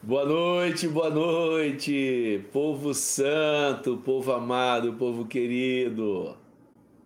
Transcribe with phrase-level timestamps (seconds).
[0.00, 6.38] Boa noite, boa noite, povo santo, povo amado, povo querido.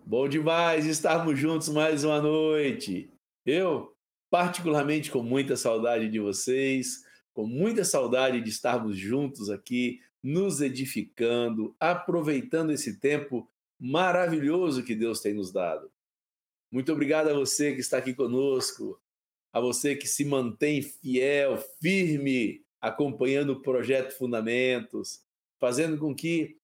[0.05, 3.11] Bom demais estarmos juntos mais uma noite.
[3.43, 3.95] Eu,
[4.29, 7.03] particularmente, com muita saudade de vocês,
[7.33, 13.49] com muita saudade de estarmos juntos aqui, nos edificando, aproveitando esse tempo
[13.79, 15.91] maravilhoso que Deus tem nos dado.
[16.71, 19.01] Muito obrigado a você que está aqui conosco,
[19.51, 25.23] a você que se mantém fiel, firme, acompanhando o projeto Fundamentos,
[25.57, 26.57] fazendo com que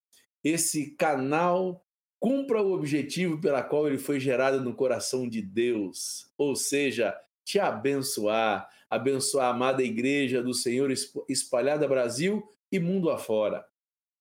[0.44, 1.82] esse canal
[2.20, 7.58] cumpra o objetivo pela qual ele foi gerado no coração de Deus, ou seja, te
[7.58, 10.92] abençoar, abençoar a amada igreja do Senhor
[11.30, 13.66] espalhada Brasil e mundo afora.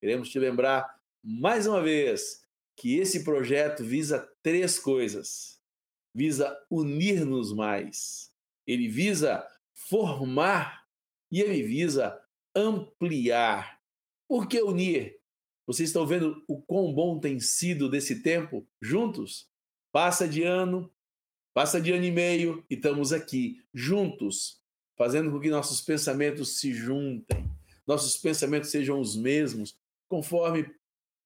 [0.01, 2.45] Queremos te lembrar mais uma vez
[2.77, 5.61] que esse projeto visa três coisas.
[6.15, 8.33] Visa unir-nos mais,
[8.65, 9.45] ele visa
[9.75, 10.88] formar
[11.31, 12.21] e ele visa
[12.55, 13.81] ampliar.
[14.29, 15.19] Por que unir?
[15.67, 19.49] Vocês estão vendo o quão bom tem sido desse tempo juntos?
[19.93, 20.91] Passa de ano,
[21.53, 24.63] passa de ano e meio e estamos aqui juntos,
[24.97, 27.51] fazendo com que nossos pensamentos se juntem,
[27.87, 30.71] nossos pensamentos sejam os mesmos, conforme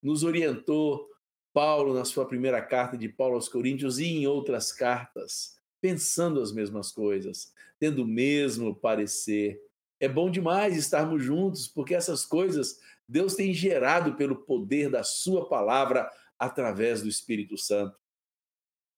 [0.02, 1.08] nos orientou
[1.52, 6.52] Paulo na sua primeira carta de Paulo aos Coríntios e em outras cartas, pensando as
[6.52, 9.60] mesmas coisas, tendo o mesmo parecer.
[10.03, 15.48] É bom demais estarmos juntos, porque essas coisas Deus tem gerado pelo poder da sua
[15.48, 17.97] palavra através do Espírito Santo.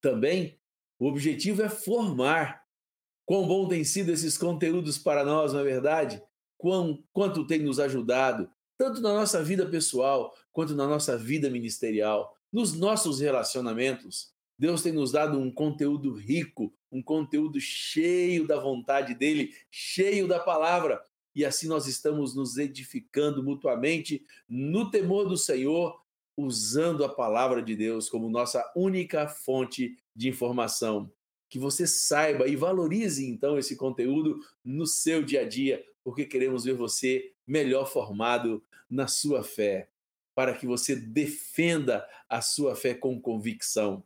[0.01, 0.59] Também
[0.99, 2.65] o objetivo é formar.
[3.27, 6.23] Quão bom tem sido esses conteúdos para nós, não é verdade?
[6.57, 12.35] Quão, quanto tem nos ajudado, tanto na nossa vida pessoal quanto na nossa vida ministerial
[12.51, 14.34] nos nossos relacionamentos.
[14.59, 20.39] Deus tem nos dado um conteúdo rico, um conteúdo cheio da vontade dele, cheio da
[20.39, 21.03] palavra.
[21.35, 26.01] E assim nós estamos nos edificando mutuamente no temor do Senhor,
[26.37, 31.11] usando a palavra de Deus como nossa única fonte de informação.
[31.49, 36.65] Que você saiba e valorize então esse conteúdo no seu dia a dia, porque queremos
[36.65, 39.89] ver você melhor formado na sua fé
[40.35, 44.05] para que você defenda a sua fé com convicção.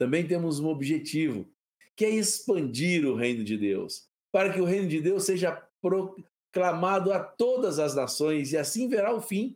[0.00, 1.46] Também temos um objetivo,
[1.94, 7.12] que é expandir o reino de Deus, para que o reino de Deus seja proclamado
[7.12, 9.54] a todas as nações e assim verá o fim.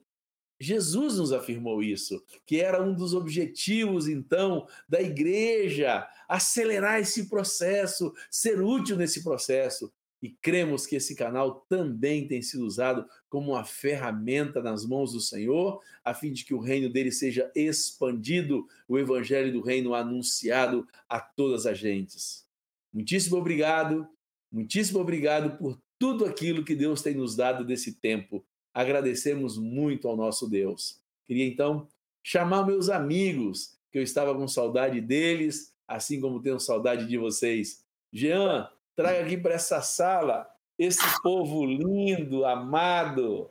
[0.60, 8.12] Jesus nos afirmou isso, que era um dos objetivos, então, da igreja, acelerar esse processo,
[8.30, 9.90] ser útil nesse processo,
[10.24, 15.20] e cremos que esse canal também tem sido usado como uma ferramenta nas mãos do
[15.20, 20.88] Senhor, a fim de que o reino dele seja expandido, o evangelho do reino anunciado
[21.06, 22.48] a todas as gentes.
[22.90, 24.08] Muitíssimo obrigado,
[24.50, 28.42] muitíssimo obrigado por tudo aquilo que Deus tem nos dado desse tempo.
[28.72, 31.02] Agradecemos muito ao nosso Deus.
[31.26, 31.86] Queria então
[32.22, 37.84] chamar meus amigos, que eu estava com saudade deles, assim como tenho saudade de vocês.
[38.10, 43.50] Jean, Traga aqui para essa sala esse povo lindo, amado,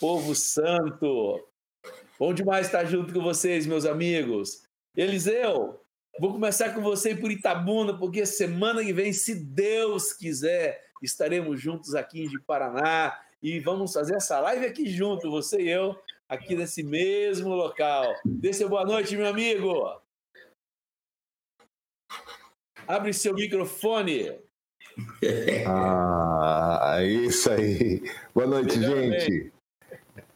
[0.00, 1.48] povo santo.
[2.18, 4.62] Bom demais estar junto com vocês, meus amigos.
[4.96, 5.80] Eliseu,
[6.18, 11.94] vou começar com você por Itabuna, porque semana que vem, se Deus quiser, estaremos juntos
[11.94, 15.96] aqui em Paraná e vamos fazer essa live aqui junto, você e eu,
[16.28, 18.14] aqui nesse mesmo local.
[18.24, 20.05] Dê seu boa noite, meu amigo.
[22.86, 24.38] Abre seu microfone.
[25.66, 28.02] Ah, isso aí.
[28.34, 29.52] Boa noite, gente.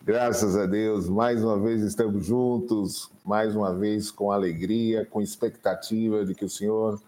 [0.03, 6.27] Graças a Deus, mais uma vez estamos juntos, mais uma vez com alegria, com expectativa
[6.27, 7.01] de que o Senhor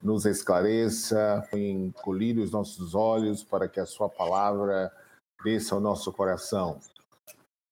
[0.00, 4.92] nos esclareça, encolher os nossos olhos para que a Sua palavra
[5.44, 6.78] desça ao nosso coração.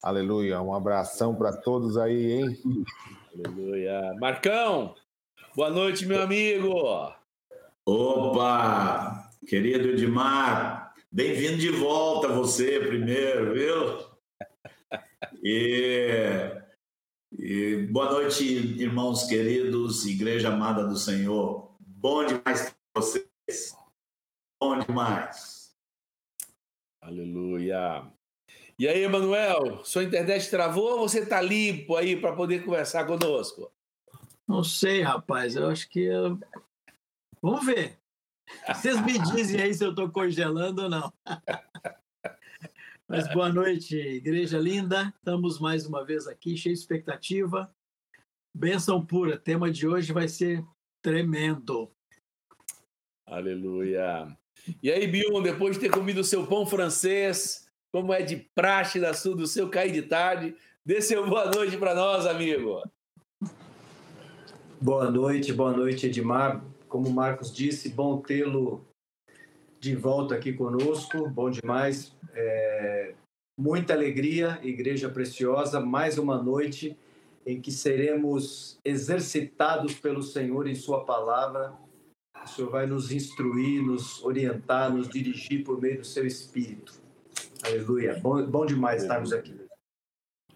[0.02, 0.60] Aleluia.
[0.60, 2.58] Um abração para todos aí, hein?
[3.34, 4.16] Aleluia.
[4.18, 4.94] Marcão,
[5.54, 7.12] Boa noite, meu amigo.
[7.84, 13.98] Opa, querido Edmar, bem-vindo de volta você primeiro, viu?
[15.44, 16.52] E,
[17.38, 18.42] e, boa noite,
[18.80, 21.76] irmãos queridos, Igreja Amada do Senhor.
[21.78, 23.76] Bom demais ter vocês.
[24.58, 25.76] Bom demais.
[26.98, 28.10] Aleluia.
[28.78, 33.70] E aí, Emanuel, sua internet travou ou você está limpo aí para poder conversar conosco?
[34.48, 35.56] Não sei, rapaz.
[35.56, 36.08] Eu acho que.
[37.40, 37.98] Vamos ver.
[38.68, 41.12] Vocês me dizem aí se eu estou congelando ou não.
[43.08, 45.12] Mas boa noite, igreja linda.
[45.18, 47.74] Estamos mais uma vez aqui, cheio de expectativa.
[48.54, 49.34] Benção pura.
[49.34, 50.64] O tema de hoje vai ser
[51.02, 51.90] tremendo.
[53.26, 54.36] Aleluia.
[54.82, 59.00] E aí, Bion, depois de ter comido o seu pão francês, como é de praxe
[59.00, 62.82] da sua, do seu cair de tarde, dê seu boa noite para nós, amigo.
[64.82, 66.60] Boa noite, boa noite, Edmar.
[66.88, 68.84] Como o Marcos disse, bom tê-lo
[69.78, 72.12] de volta aqui conosco, bom demais.
[72.34, 73.14] É,
[73.56, 76.96] muita alegria, igreja preciosa, mais uma noite
[77.46, 81.72] em que seremos exercitados pelo Senhor em Sua palavra.
[82.44, 86.94] O Senhor vai nos instruir, nos orientar, nos dirigir por meio do Seu Espírito.
[87.64, 88.18] Aleluia.
[88.20, 89.54] Bom, bom demais estarmos aqui.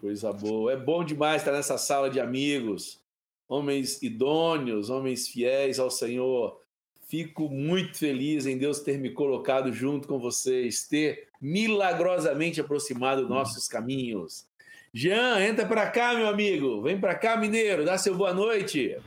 [0.01, 0.73] Coisa boa.
[0.73, 2.99] É bom demais estar nessa sala de amigos,
[3.47, 6.61] homens idôneos, homens fiéis ao Senhor.
[7.07, 13.67] Fico muito feliz em Deus ter me colocado junto com vocês, ter milagrosamente aproximado nossos
[13.67, 14.45] caminhos.
[14.93, 16.81] Jean, entra para cá, meu amigo.
[16.81, 17.85] Vem para cá, mineiro.
[17.85, 18.97] Dá seu boa noite.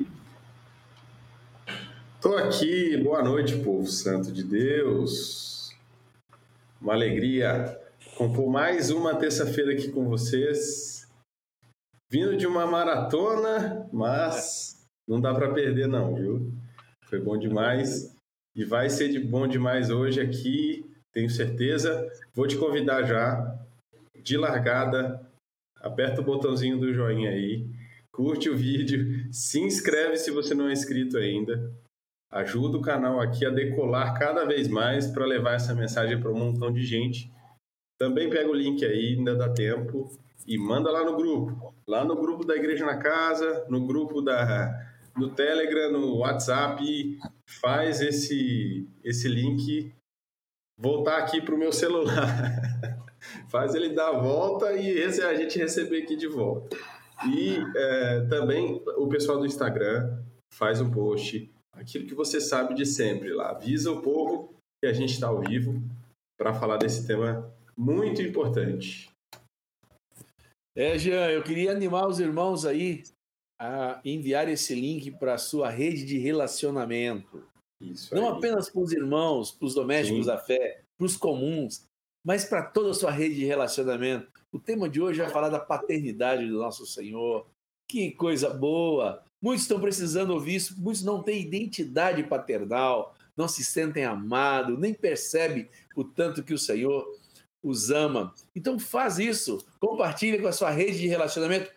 [2.20, 2.96] Tô aqui.
[2.98, 5.76] Boa noite, povo santo de Deus.
[6.80, 7.78] Uma alegria
[8.16, 10.89] compor mais uma terça-feira aqui com vocês.
[12.10, 16.52] Vindo de uma maratona, mas não dá para perder não, viu?
[17.04, 18.16] Foi bom demais
[18.54, 22.10] e vai ser de bom demais hoje aqui, tenho certeza.
[22.34, 23.56] Vou te convidar já
[24.22, 25.24] de largada
[25.80, 27.66] aperta o botãozinho do joinha aí,
[28.12, 31.72] curte o vídeo, se inscreve se você não é inscrito ainda.
[32.30, 36.38] Ajuda o canal aqui a decolar cada vez mais para levar essa mensagem para um
[36.38, 37.30] montão de gente.
[37.98, 40.10] Também pega o link aí, ainda dá tempo,
[40.46, 41.74] e manda lá no grupo.
[41.86, 47.18] Lá no grupo da Igreja na Casa, no grupo da, no Telegram, no WhatsApp.
[47.60, 49.92] Faz esse, esse link
[50.78, 52.26] voltar aqui para o meu celular.
[53.48, 56.76] faz ele dar a volta e esse a gente receber aqui de volta.
[57.28, 60.22] E é, também o pessoal do Instagram
[60.52, 63.50] faz um post, aquilo que você sabe de sempre lá.
[63.50, 65.82] Avisa o povo que a gente está ao vivo
[66.38, 69.10] para falar desse tema muito importante.
[70.80, 73.02] É, Jean, eu queria animar os irmãos aí
[73.60, 77.44] a enviar esse link para a sua rede de relacionamento.
[77.78, 80.32] Isso Não apenas para os irmãos, para os domésticos Sim.
[80.32, 81.84] da fé, para os comuns,
[82.24, 84.26] mas para toda a sua rede de relacionamento.
[84.50, 87.46] O tema de hoje vai falar da paternidade do nosso Senhor.
[87.86, 89.22] Que coisa boa!
[89.42, 94.94] Muitos estão precisando ouvir isso, muitos não têm identidade paternal, não se sentem amados, nem
[94.94, 97.19] percebem o tanto que o Senhor
[97.62, 98.34] os ama.
[98.54, 101.70] Então faz isso, compartilhe com a sua rede de relacionamento,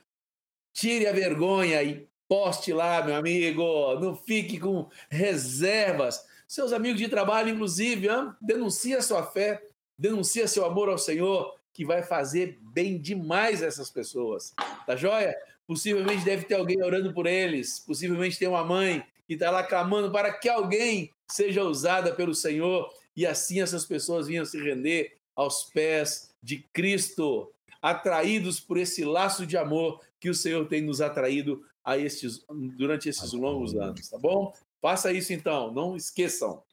[0.74, 6.26] tire a vergonha e poste lá, meu amigo, não fique com reservas.
[6.48, 8.32] Seus amigos de trabalho, inclusive, hein?
[8.42, 9.62] denuncie a sua fé,
[9.98, 14.54] denuncia seu amor ao Senhor, que vai fazer bem demais essas pessoas.
[14.86, 15.36] Tá joia?
[15.66, 20.12] Possivelmente deve ter alguém orando por eles, possivelmente tem uma mãe que está lá clamando
[20.12, 25.64] para que alguém seja usada pelo Senhor e assim essas pessoas vinham se render aos
[25.66, 27.52] pés de Cristo,
[27.82, 32.46] atraídos por esse laço de amor que o Senhor tem nos atraído a estes,
[32.78, 34.54] durante esses longos anos, tá bom?
[34.82, 36.64] Faça isso então, não esqueçam.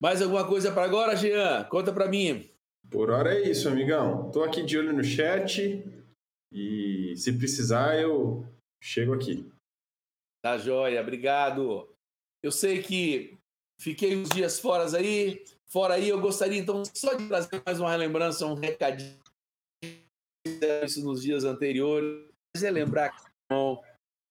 [0.00, 1.64] Mais alguma coisa para agora, Jean?
[1.64, 2.48] Conta para mim.
[2.90, 4.30] Por hora é isso, amigão.
[4.30, 5.84] Tô aqui de olho no chat
[6.52, 8.46] e se precisar eu
[8.80, 9.50] chego aqui.
[10.42, 11.88] Tá joia, obrigado.
[12.42, 13.36] Eu sei que
[13.80, 17.90] fiquei uns dias fora aí, fora aí, eu gostaria então só de trazer mais uma
[17.90, 19.18] relembrança, um recadinho.
[20.84, 22.28] Isso nos dias anteriores,
[22.62, 23.14] é lembrar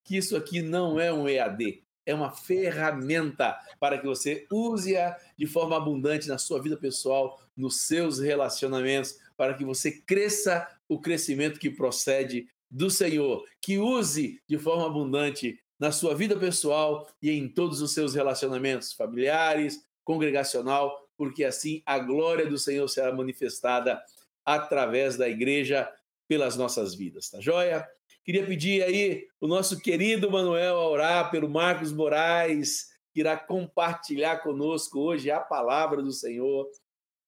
[0.05, 5.45] que isso aqui não é um EAD é uma ferramenta para que você use-a de
[5.45, 11.59] forma abundante na sua vida pessoal, nos seus relacionamentos, para que você cresça o crescimento
[11.59, 17.47] que procede do Senhor, que use de forma abundante na sua vida pessoal e em
[17.47, 24.01] todos os seus relacionamentos familiares, congregacional, porque assim a glória do Senhor será manifestada
[24.45, 25.91] através da igreja
[26.27, 27.87] pelas nossas vidas, tá joia?
[28.23, 34.39] Queria pedir aí o nosso querido Manuel a orar pelo Marcos Moraes, que irá compartilhar
[34.39, 36.69] conosco hoje a palavra do Senhor.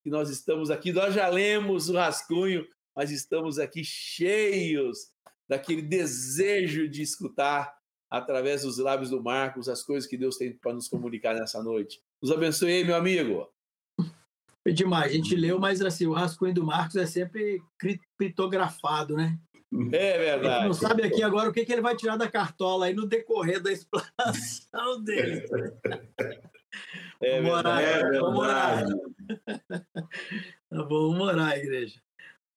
[0.03, 5.07] Que nós estamos aqui, nós já lemos o rascunho, mas estamos aqui cheios
[5.47, 7.78] daquele desejo de escutar
[8.09, 12.01] através dos lábios do Marcos as coisas que Deus tem para nos comunicar nessa noite.
[12.21, 13.47] Nos abençoe aí, meu amigo.
[14.65, 17.61] É demais, a gente leu, mas assim, o rascunho do Marcos é sempre
[18.17, 19.37] criptografado, né?
[19.93, 20.65] É verdade.
[20.65, 23.61] não sabe aqui agora o que, que ele vai tirar da cartola aí no decorrer
[23.61, 25.45] da explanação dele.
[27.21, 28.85] É vamos orar, é vamos orar.
[30.69, 32.01] Tá bom, vamos orar, igreja.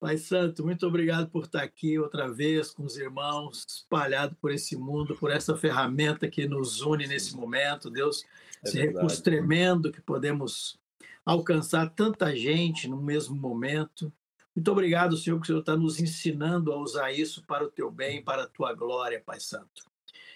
[0.03, 4.75] Pai Santo, muito obrigado por estar aqui outra vez com os irmãos, espalhado por esse
[4.75, 8.25] mundo, por essa ferramenta que nos une nesse momento, Deus,
[8.65, 8.97] é esse verdade.
[8.97, 10.77] recurso tremendo que podemos
[11.25, 14.13] alcançar tanta gente no mesmo momento.
[14.57, 17.89] Muito obrigado, Senhor, que o Senhor está nos ensinando a usar isso para o teu
[17.89, 19.85] bem, para a tua glória, Pai Santo.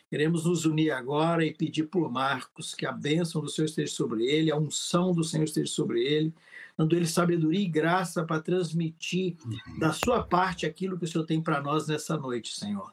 [0.08, 4.26] Queremos nos unir agora e pedir por Marcos que a bênção do Senhor esteja sobre
[4.26, 6.32] ele, a unção do Senhor esteja sobre ele,
[6.76, 9.78] dando ele sabedoria e graça para transmitir uhum.
[9.78, 12.92] da sua parte aquilo que o Senhor tem para nós nessa noite, Senhor.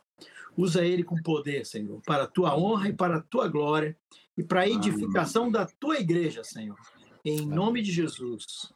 [0.56, 3.98] Usa ele com poder, Senhor, para a tua honra e para a tua glória
[4.38, 6.78] e para a edificação da tua igreja, Senhor.
[7.25, 8.72] Em nome de Jesus.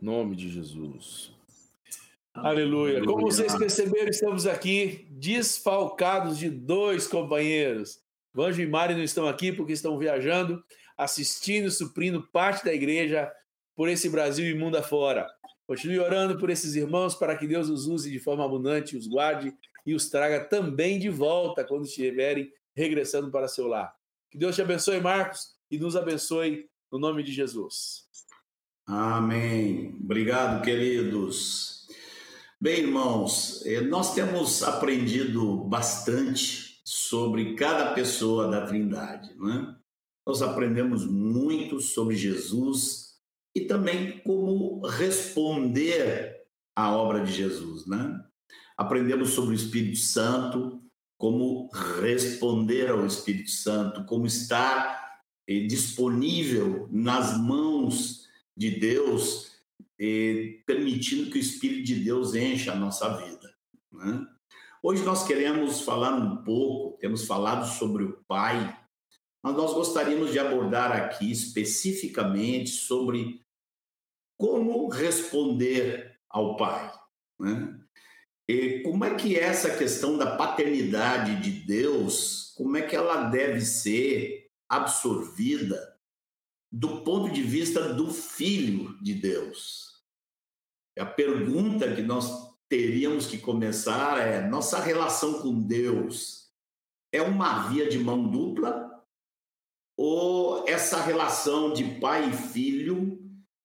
[0.00, 1.32] Nome de Jesus.
[2.34, 2.98] Aleluia.
[2.98, 3.04] Aleluia.
[3.04, 8.00] Como vocês perceberam, estamos aqui desfalcados de dois companheiros.
[8.32, 10.62] Vanjo e Mari não estão aqui porque estão viajando,
[10.96, 13.30] assistindo, suprindo parte da igreja
[13.76, 15.28] por esse Brasil e mundo afora.
[15.66, 19.54] Continue orando por esses irmãos para que Deus os use de forma abundante, os guarde
[19.86, 23.94] e os traga também de volta quando estiverem regressando para seu lar.
[24.30, 28.08] Que Deus te abençoe, Marcos, e nos abençoe no nome de Jesus.
[28.86, 29.96] Amém.
[30.02, 31.86] Obrigado, queridos.
[32.60, 39.76] Bem, irmãos, eh, nós temos aprendido bastante sobre cada pessoa da Trindade, não é?
[40.26, 43.09] Nós aprendemos muito sobre Jesus
[43.54, 46.36] e também como responder
[46.74, 48.24] à obra de Jesus, né?
[48.76, 50.82] Aprendemos sobre o Espírito Santo,
[51.18, 51.68] como
[52.00, 58.26] responder ao Espírito Santo, como estar eh, disponível nas mãos
[58.56, 59.52] de Deus,
[59.98, 63.54] eh, permitindo que o Espírito de Deus encha a nossa vida.
[63.92, 64.26] Né?
[64.82, 68.79] Hoje nós queremos falar um pouco, temos falado sobre o Pai,
[69.42, 73.44] mas nós gostaríamos de abordar aqui especificamente sobre
[74.36, 76.92] como responder ao pai.
[77.38, 77.80] Né?
[78.48, 83.28] E como é que é essa questão da paternidade de Deus, como é que ela
[83.28, 85.96] deve ser absorvida
[86.70, 90.02] do ponto de vista do Filho de Deus?
[90.98, 96.50] A pergunta que nós teríamos que começar é: nossa relação com Deus
[97.12, 98.99] é uma via de mão dupla?
[100.02, 103.20] Ou essa relação de pai e filho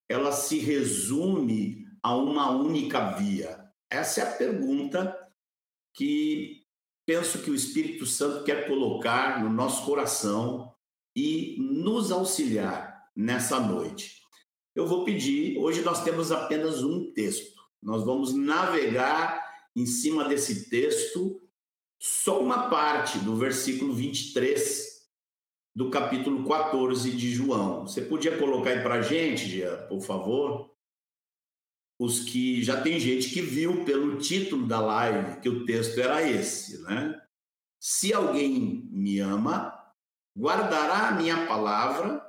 [0.06, 3.58] ela se resume a uma única via?
[3.90, 5.16] Essa é a pergunta
[5.94, 6.62] que
[7.06, 10.74] penso que o Espírito Santo quer colocar no nosso coração
[11.16, 14.20] e nos auxiliar nessa noite.
[14.74, 17.58] Eu vou pedir, hoje nós temos apenas um texto.
[17.82, 19.42] Nós vamos navegar
[19.74, 21.40] em cima desse texto
[21.98, 24.95] só uma parte do versículo 23
[25.76, 27.86] do capítulo 14 de João.
[27.86, 30.74] Você podia colocar aí para a gente, Gia, por favor?
[32.00, 36.26] Os que já tem gente que viu pelo título da live que o texto era
[36.26, 37.22] esse, né?
[37.78, 39.70] Se alguém me ama,
[40.34, 42.24] guardará a minha palavra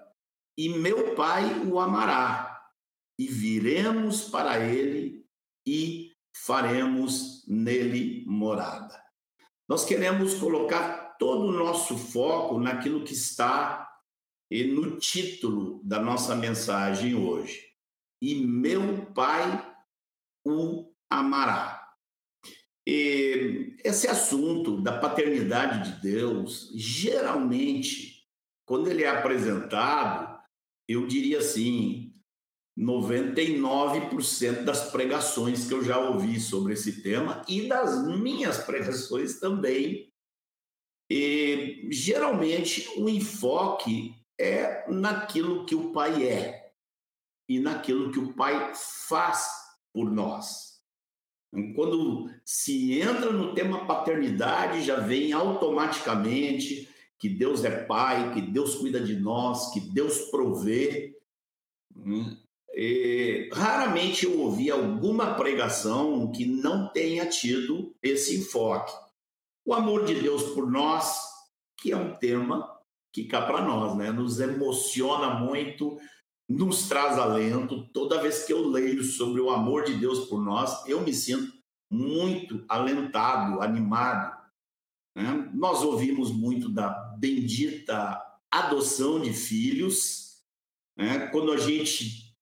[0.58, 2.70] e meu Pai o amará,
[3.18, 5.26] e viremos para ele
[5.66, 9.02] e faremos nele morada.
[9.70, 13.88] Nós queremos colocar todo o nosso foco naquilo que está
[14.52, 17.62] no título da nossa mensagem hoje.
[18.22, 19.76] E meu Pai
[20.46, 21.86] o amará.
[22.88, 28.26] E esse assunto da paternidade de Deus, geralmente,
[28.66, 30.40] quando ele é apresentado,
[30.88, 32.14] eu diria assim,
[32.78, 40.07] 99% das pregações que eu já ouvi sobre esse tema e das minhas pregações também
[41.10, 46.74] e, geralmente, o enfoque é naquilo que o pai é
[47.50, 49.48] e naquilo que o pai faz
[49.94, 50.78] por nós.
[51.76, 58.76] Quando se entra no tema paternidade, já vem automaticamente que Deus é pai, que Deus
[58.76, 61.18] cuida de nós, que Deus provê.
[62.76, 68.94] E, raramente eu ouvi alguma pregação que não tenha tido esse enfoque.
[69.68, 71.20] O amor de Deus por nós,
[71.78, 72.74] que é um tema
[73.12, 74.14] que cá para nós, né?
[74.14, 75.98] Nos emociona muito,
[76.48, 77.86] nos traz alento.
[77.92, 81.52] Toda vez que eu leio sobre o amor de Deus por nós, eu me sinto
[81.92, 84.38] muito alentado, animado.
[85.14, 85.52] Né?
[85.54, 86.88] Nós ouvimos muito da
[87.20, 90.46] bendita adoção de filhos.
[90.96, 91.28] Né?
[91.28, 92.34] Quando a gente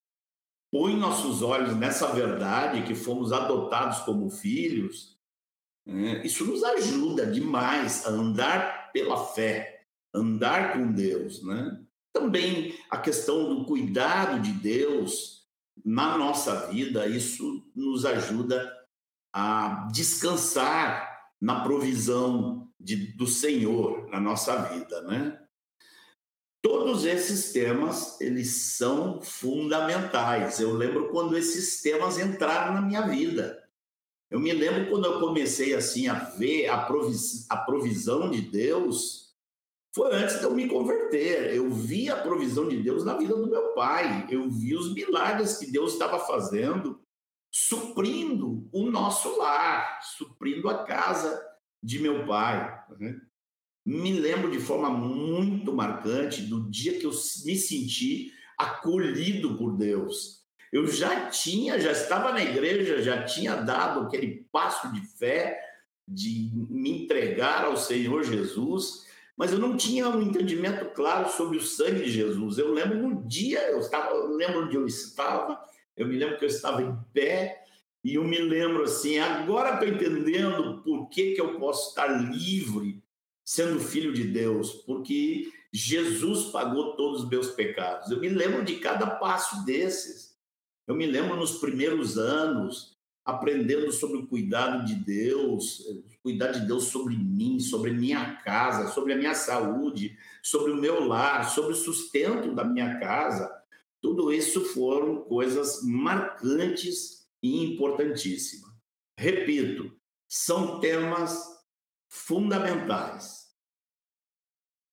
[0.71, 5.14] põe nossos olhos nessa verdade que fomos adotados como filhos,
[6.23, 11.43] isso nos ajuda demais a andar pela fé, andar com Deus.
[11.43, 11.79] Né?
[12.11, 15.45] Também a questão do cuidado de Deus
[15.83, 18.71] na nossa vida, isso nos ajuda
[19.33, 25.39] a descansar na provisão de, do Senhor na nossa vida, né?
[26.61, 30.59] Todos esses temas, eles são fundamentais.
[30.59, 33.63] Eu lembro quando esses temas entraram na minha vida.
[34.35, 39.33] Eu me lembro quando eu comecei assim a ver a, provis a provisão de Deus,
[39.95, 41.55] foi antes de eu me converter.
[41.55, 44.27] Eu vi a provisão de Deus na vida do meu pai.
[44.29, 46.99] Eu vi os milagres que Deus estava fazendo,
[47.49, 51.41] suprindo o nosso lar, suprindo a casa
[51.81, 52.77] de meu pai.
[52.99, 53.17] Né?
[53.85, 57.11] Me lembro de forma muito marcante do dia que eu
[57.45, 60.44] me senti acolhido por Deus.
[60.75, 65.57] Eu já tinha, já estava na igreja, já tinha dado aquele passo de fé
[66.05, 69.05] de me entregar ao Senhor Jesus,
[69.37, 72.57] mas eu não tinha um entendimento claro sobre o sangue de Jesus.
[72.57, 75.57] Eu lembro no dia, eu estava, eu lembro onde eu estava,
[75.95, 77.63] eu me lembro que eu estava em pé
[78.03, 83.01] e eu me lembro assim, agora estou entendendo por que, que eu posso estar livre
[83.45, 88.11] sendo filho de Deus, porque Jesus pagou todos os meus pecados.
[88.11, 90.34] Eu me lembro de cada passo desses.
[90.87, 96.67] Eu me lembro nos primeiros anos, aprendendo sobre o cuidado de Deus, o cuidado de
[96.67, 101.73] Deus sobre mim, sobre minha casa, sobre a minha saúde, sobre o meu lar, sobre
[101.73, 103.51] o sustento da minha casa.
[103.99, 108.71] Tudo isso foram coisas marcantes e importantíssimas.
[109.17, 109.91] Repito,
[110.29, 111.43] são temas
[112.07, 113.45] fundamentais.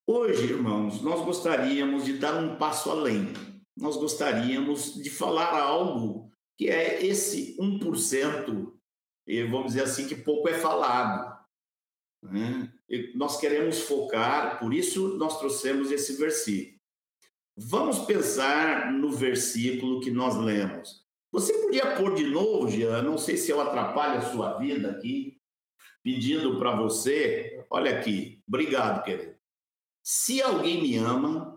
[0.06, 3.51] Hoje, irmãos, nós gostaríamos de dar um passo além.
[3.76, 8.72] Nós gostaríamos de falar algo que é esse 1%,
[9.26, 11.32] e vamos dizer assim, que pouco é falado.
[12.22, 12.72] Né?
[13.14, 16.78] nós queremos focar, por isso nós trouxemos esse versículo.
[17.56, 21.02] Vamos pensar no versículo que nós lemos.
[21.30, 25.40] Você podia pôr de novo, Jean, não sei se eu atrapalho a sua vida aqui,
[26.02, 29.34] pedindo para você, olha aqui, obrigado, querido.
[30.02, 31.51] Se alguém me ama,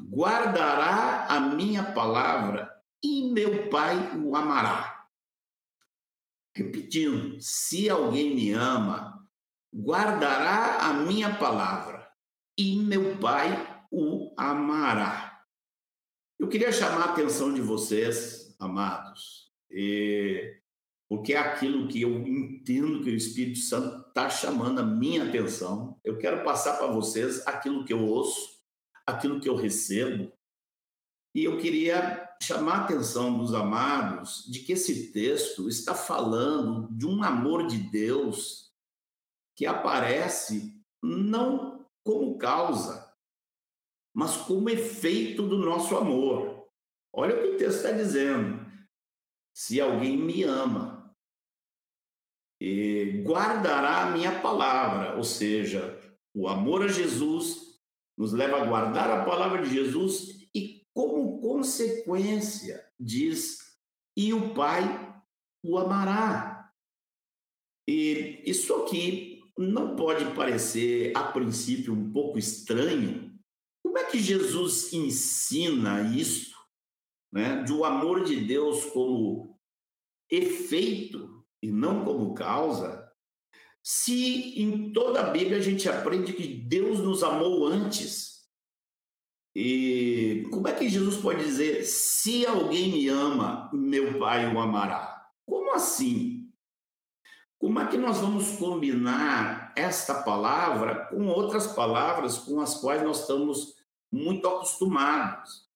[0.00, 2.72] guardará a minha palavra
[3.02, 5.06] e meu Pai o amará.
[6.56, 9.26] Repetindo, se alguém me ama,
[9.74, 12.08] guardará a minha palavra
[12.56, 15.44] e meu Pai o amará.
[16.38, 19.52] Eu queria chamar a atenção de vocês, amados,
[21.08, 25.98] porque é aquilo que eu entendo que o Espírito Santo está chamando a minha atenção.
[26.04, 28.53] Eu quero passar para vocês aquilo que eu ouço,
[29.06, 30.32] aquilo que eu recebo.
[31.34, 37.06] E eu queria chamar a atenção dos amados de que esse texto está falando de
[37.06, 38.72] um amor de Deus
[39.56, 43.12] que aparece não como causa,
[44.14, 46.68] mas como efeito do nosso amor.
[47.12, 48.64] Olha o que o texto está dizendo.
[49.52, 51.14] Se alguém me ama,
[53.24, 56.00] guardará a minha palavra, ou seja,
[56.34, 57.73] o amor a Jesus
[58.16, 63.58] nos leva a guardar a palavra de Jesus e, como consequência, diz:
[64.16, 65.22] e o Pai
[65.64, 66.70] o amará.
[67.88, 73.32] E isso aqui não pode parecer, a princípio, um pouco estranho.
[73.82, 76.54] Como é que Jesus ensina isso,
[77.32, 79.58] né, de o amor de Deus como
[80.30, 83.03] efeito e não como causa,
[83.84, 88.48] se em toda a Bíblia a gente aprende que Deus nos amou antes.
[89.54, 95.28] E como é que Jesus pode dizer: se alguém me ama, meu Pai o amará?
[95.46, 96.50] Como assim?
[97.58, 103.20] Como é que nós vamos combinar esta palavra com outras palavras com as quais nós
[103.20, 103.74] estamos
[104.10, 105.68] muito acostumados?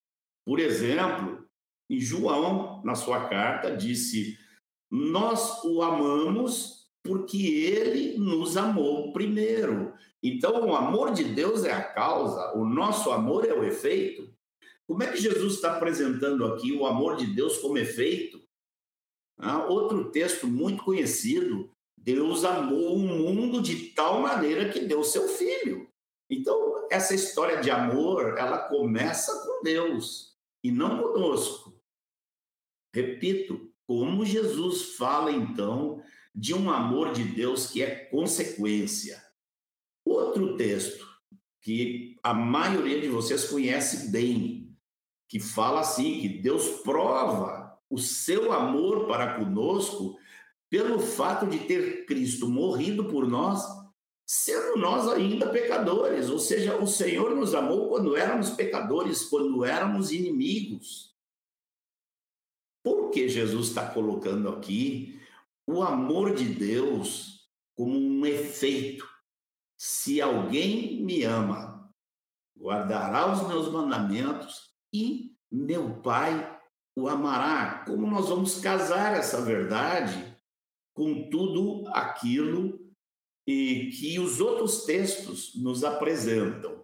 [0.47, 1.47] Por exemplo,
[1.91, 4.39] em João, na sua carta, disse:
[4.91, 6.78] nós o amamos
[7.09, 9.95] porque ele nos amou primeiro.
[10.23, 14.31] Então, o amor de Deus é a causa, o nosso amor é o efeito.
[14.87, 18.39] Como é que Jesus está apresentando aqui o amor de Deus como efeito?
[19.39, 25.29] Ah, outro texto muito conhecido: Deus amou o mundo de tal maneira que deu seu
[25.29, 25.89] filho.
[26.31, 31.75] Então, essa história de amor, ela começa com Deus e não conosco.
[32.95, 36.03] Repito, como Jesus fala então
[36.39, 39.21] de um amor de Deus que é consequência.
[40.05, 41.05] Outro texto
[41.61, 44.73] que a maioria de vocês conhece bem,
[45.29, 50.17] que fala assim que Deus prova o seu amor para conosco
[50.71, 53.61] pelo fato de ter Cristo morrido por nós,
[54.25, 60.13] sendo nós ainda pecadores, ou seja, o Senhor nos amou quando éramos pecadores, quando éramos
[60.13, 61.17] inimigos.
[62.85, 65.18] Por que Jesus está colocando aqui
[65.69, 69.07] o amor de Deus como um efeito.
[69.77, 71.93] Se alguém me ama,
[72.59, 76.59] guardará os meus mandamentos e meu Pai
[76.97, 77.85] o amará.
[77.85, 80.35] Como nós vamos casar essa verdade
[80.95, 82.81] com tudo aquilo
[83.47, 86.83] e que os outros textos nos apresentam?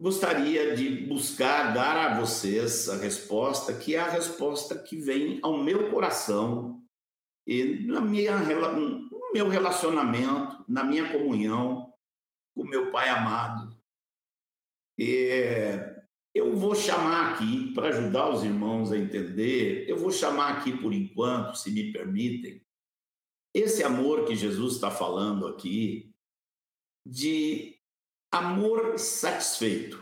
[0.00, 5.62] Gostaria de buscar dar a vocês a resposta, que é a resposta que vem ao
[5.62, 6.82] meu coração
[7.46, 11.92] e na minha, no meu relacionamento, na minha comunhão
[12.54, 13.78] com meu Pai amado.
[14.98, 15.78] E
[16.34, 20.94] eu vou chamar aqui, para ajudar os irmãos a entender, eu vou chamar aqui por
[20.94, 22.64] enquanto, se me permitem,
[23.54, 26.10] esse amor que Jesus está falando aqui,
[27.06, 27.79] de
[28.32, 29.98] amor satisfeito.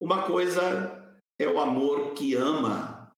[0.00, 3.14] Uma coisa é o amor que ama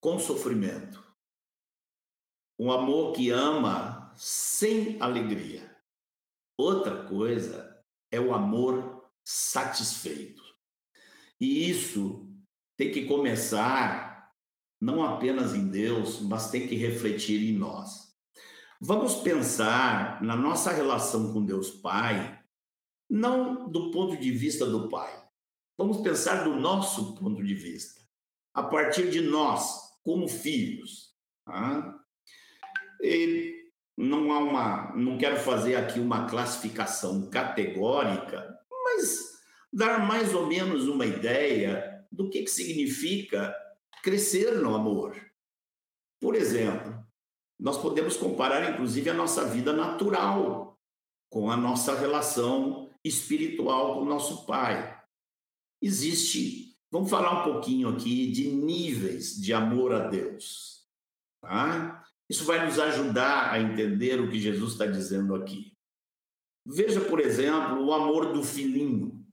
[0.00, 1.02] com sofrimento.
[2.58, 5.76] Um amor que ama sem alegria.
[6.58, 10.42] Outra coisa é o amor satisfeito.
[11.40, 12.28] E isso
[12.76, 14.32] tem que começar
[14.80, 18.11] não apenas em Deus, mas tem que refletir em nós.
[18.84, 22.42] Vamos pensar na nossa relação com Deus Pai,
[23.08, 25.22] não do ponto de vista do Pai.
[25.78, 28.00] Vamos pensar do nosso ponto de vista,
[28.52, 31.14] a partir de nós, como filhos.
[31.44, 31.96] Tá?
[33.00, 40.48] E não há uma, não quero fazer aqui uma classificação categórica, mas dar mais ou
[40.48, 43.54] menos uma ideia do que, que significa
[44.02, 45.14] crescer no amor.
[46.20, 47.00] Por exemplo,
[47.62, 50.76] nós podemos comparar, inclusive, a nossa vida natural
[51.30, 55.00] com a nossa relação espiritual com o nosso Pai.
[55.80, 60.88] Existe, vamos falar um pouquinho aqui de níveis de amor a Deus.
[61.40, 62.04] Tá?
[62.28, 65.72] Isso vai nos ajudar a entender o que Jesus está dizendo aqui.
[66.66, 69.24] Veja, por exemplo, o amor do filhinho.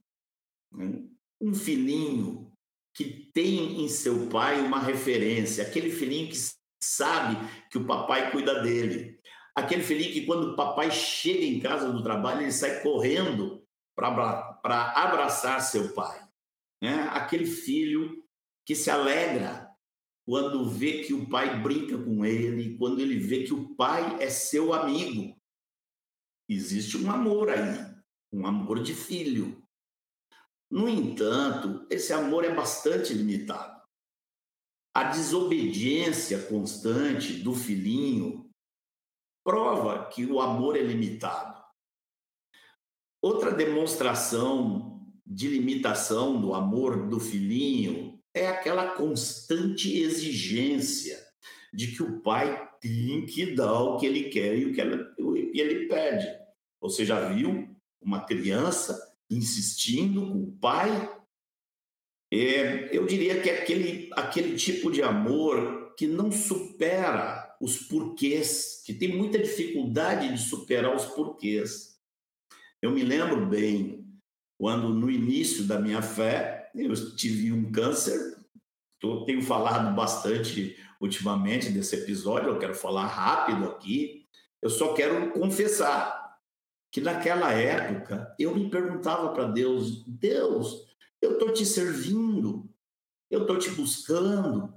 [0.72, 1.04] Né?
[1.42, 2.54] Um filhinho
[2.94, 7.38] que tem em seu pai uma referência, aquele filhinho que sabe
[7.70, 9.20] que o papai cuida dele.
[9.56, 13.66] Aquele filhinho que, quando o papai chega em casa do trabalho, ele sai correndo
[13.96, 16.26] para abraçar seu pai.
[16.82, 17.10] Né?
[17.12, 18.24] Aquele filho
[18.66, 19.70] que se alegra
[20.26, 24.30] quando vê que o pai brinca com ele, quando ele vê que o pai é
[24.30, 25.36] seu amigo.
[26.48, 27.94] Existe um amor aí,
[28.32, 29.62] um amor de filho.
[30.70, 33.79] No entanto, esse amor é bastante limitado
[34.94, 38.50] a desobediência constante do filhinho
[39.44, 41.60] prova que o amor é limitado.
[43.22, 51.20] Outra demonstração de limitação do amor do filhinho é aquela constante exigência
[51.74, 54.82] de que o pai tem que dar o que ele quer e o que
[55.60, 56.28] ele pede.
[56.82, 58.98] Você já viu uma criança
[59.30, 61.19] insistindo com o pai
[62.32, 68.84] é, eu diria que é aquele, aquele tipo de amor que não supera os porquês,
[68.86, 72.00] que tem muita dificuldade de superar os porquês.
[72.82, 74.08] Eu me lembro bem
[74.58, 78.38] quando, no início da minha fé, eu tive um câncer.
[79.02, 84.28] Eu tenho falado bastante ultimamente desse episódio, eu quero falar rápido aqui.
[84.62, 86.38] Eu só quero confessar
[86.92, 90.89] que naquela época eu me perguntava para Deus: Deus,
[91.22, 92.70] eu estou te servindo,
[93.30, 94.74] eu estou te buscando.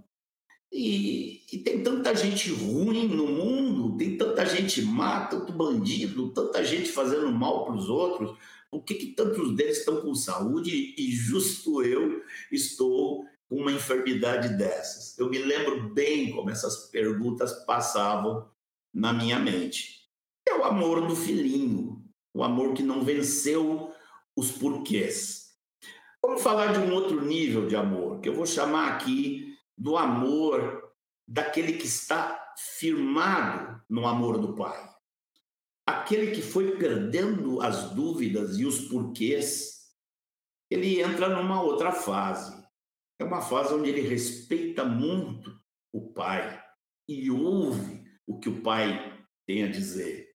[0.71, 6.65] E, e, tem tanta gente ruim no mundo, tem tanta gente má, tanto bandido, tanta
[6.65, 8.39] gente fazendo mal para os outros.
[8.71, 14.57] Por que, que tantos deles estão com saúde e justo eu estou com uma enfermidade
[14.57, 15.19] dessas?
[15.19, 18.49] Eu me lembro bem como essas perguntas passavam
[18.95, 20.09] na minha mente.
[20.49, 22.03] É o amor do filhinho,
[22.33, 23.93] o amor que não venceu
[24.35, 25.42] os porquês
[26.25, 30.93] Vamos falar de um outro nível de amor, que eu vou chamar aqui do amor
[31.27, 34.89] daquele que está firmado no amor do Pai.
[35.85, 39.91] Aquele que foi perdendo as dúvidas e os porquês,
[40.71, 42.63] ele entra numa outra fase.
[43.19, 45.53] É uma fase onde ele respeita muito
[45.93, 46.63] o Pai
[47.09, 50.29] e ouve o que o Pai tem a dizer.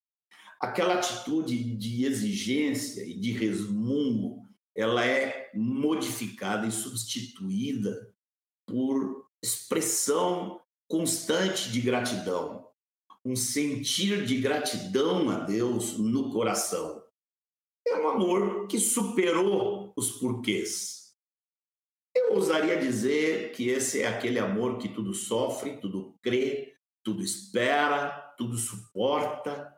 [0.60, 4.47] Aquela atitude de exigência e de resmungo
[4.78, 8.14] ela é modificada e substituída
[8.68, 12.70] por expressão constante de gratidão,
[13.26, 17.04] um sentir de gratidão a Deus no coração.
[17.88, 21.16] É um amor que superou os porquês.
[22.16, 28.10] É ousaria dizer que esse é aquele amor que tudo sofre, tudo crê, tudo espera,
[28.38, 29.76] tudo suporta.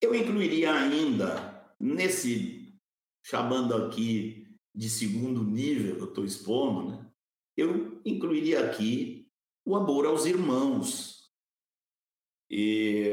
[0.00, 2.63] Eu incluiria ainda, nesse,
[3.24, 7.10] chamando aqui de segundo nível eu estou expondo, né?
[7.56, 9.26] eu incluiria aqui
[9.64, 11.32] o amor aos irmãos.
[12.50, 13.10] E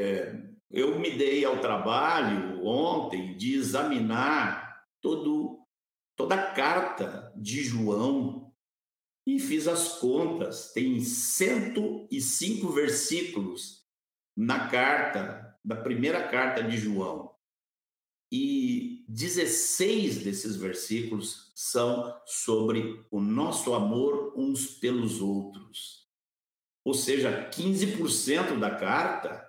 [0.70, 5.66] eu me dei ao trabalho ontem de examinar todo,
[6.14, 8.52] toda a carta de João
[9.26, 10.72] e fiz as contas.
[10.72, 13.86] Tem 105 versículos
[14.36, 17.34] na carta, da primeira carta de João.
[18.30, 26.08] E 16 desses versículos são sobre o nosso amor uns pelos outros.
[26.82, 29.46] Ou seja, 15% da carta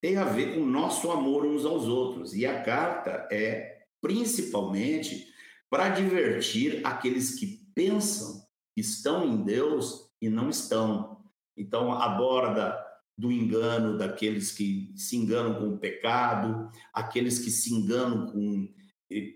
[0.00, 2.36] tem a ver com o nosso amor uns aos outros.
[2.36, 5.26] E a carta é principalmente
[5.68, 11.20] para divertir aqueles que pensam que estão em Deus e não estão.
[11.56, 12.78] Então, aborda
[13.18, 18.72] do engano daqueles que se enganam com o pecado, aqueles que se enganam com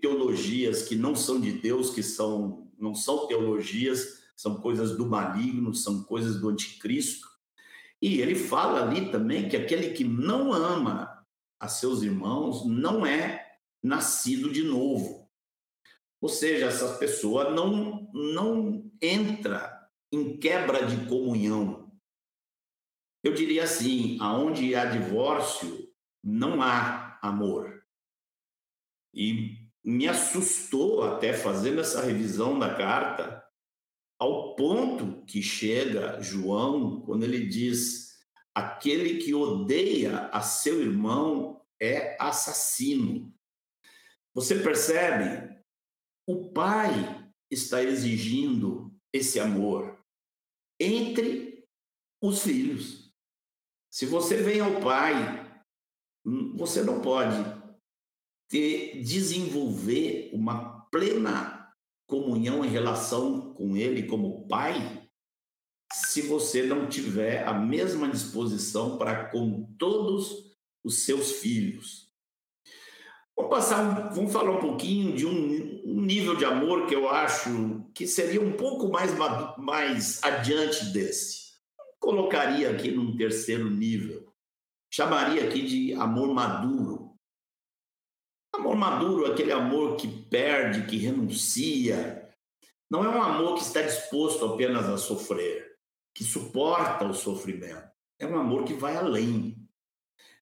[0.01, 5.73] teologias que não são de Deus, que são não são teologias, são coisas do maligno,
[5.73, 7.27] são coisas do anticristo.
[8.01, 11.25] E ele fala ali também que aquele que não ama
[11.59, 15.29] a seus irmãos não é nascido de novo.
[16.21, 21.91] Ou seja, essa pessoa não, não entra em quebra de comunhão.
[23.23, 25.91] Eu diria assim: aonde há divórcio,
[26.23, 27.83] não há amor.
[29.13, 33.45] E me assustou até fazendo essa revisão da carta,
[34.19, 38.17] ao ponto que chega João quando ele diz:
[38.53, 43.31] aquele que odeia a seu irmão é assassino.
[44.33, 45.53] Você percebe?
[46.27, 50.03] O pai está exigindo esse amor
[50.79, 51.63] entre
[52.19, 53.13] os filhos.
[53.91, 55.13] Se você vem ao pai,
[56.55, 57.64] você não pode
[58.47, 61.73] ter, desenvolver uma plena
[62.07, 65.09] comunhão em relação com Ele como Pai,
[65.91, 72.05] se você não tiver a mesma disposição para com todos os seus filhos.
[73.35, 77.85] Vamos passar, vamos falar um pouquinho de um, um nível de amor que eu acho
[77.93, 79.11] que seria um pouco mais
[79.57, 81.55] mais adiante desse.
[81.99, 84.33] Colocaria aqui num terceiro nível.
[84.89, 86.84] Chamaria aqui de amor maduro.
[88.55, 92.29] Amor maduro, aquele amor que perde, que renuncia.
[92.89, 95.77] Não é um amor que está disposto apenas a sofrer,
[96.13, 97.89] que suporta o sofrimento.
[98.17, 99.57] É um amor que vai além.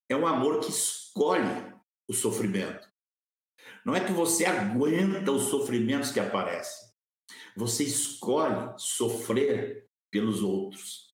[0.08, 1.74] É um amor que escolhe
[2.08, 2.88] o sofrimento.
[3.84, 6.88] Não é que você aguenta os sofrimentos que aparecem.
[7.58, 11.14] Você escolhe sofrer pelos outros.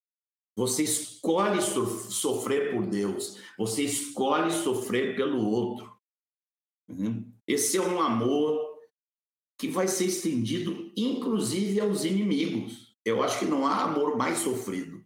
[0.54, 3.38] Você escolhe so sofrer por Deus.
[3.56, 5.99] Você escolhe sofrer pelo outro.
[6.90, 7.24] Uhum.
[7.46, 8.58] Esse é um amor
[9.56, 12.96] que vai ser estendido, inclusive, aos inimigos.
[13.04, 15.04] Eu acho que não há amor mais sofrido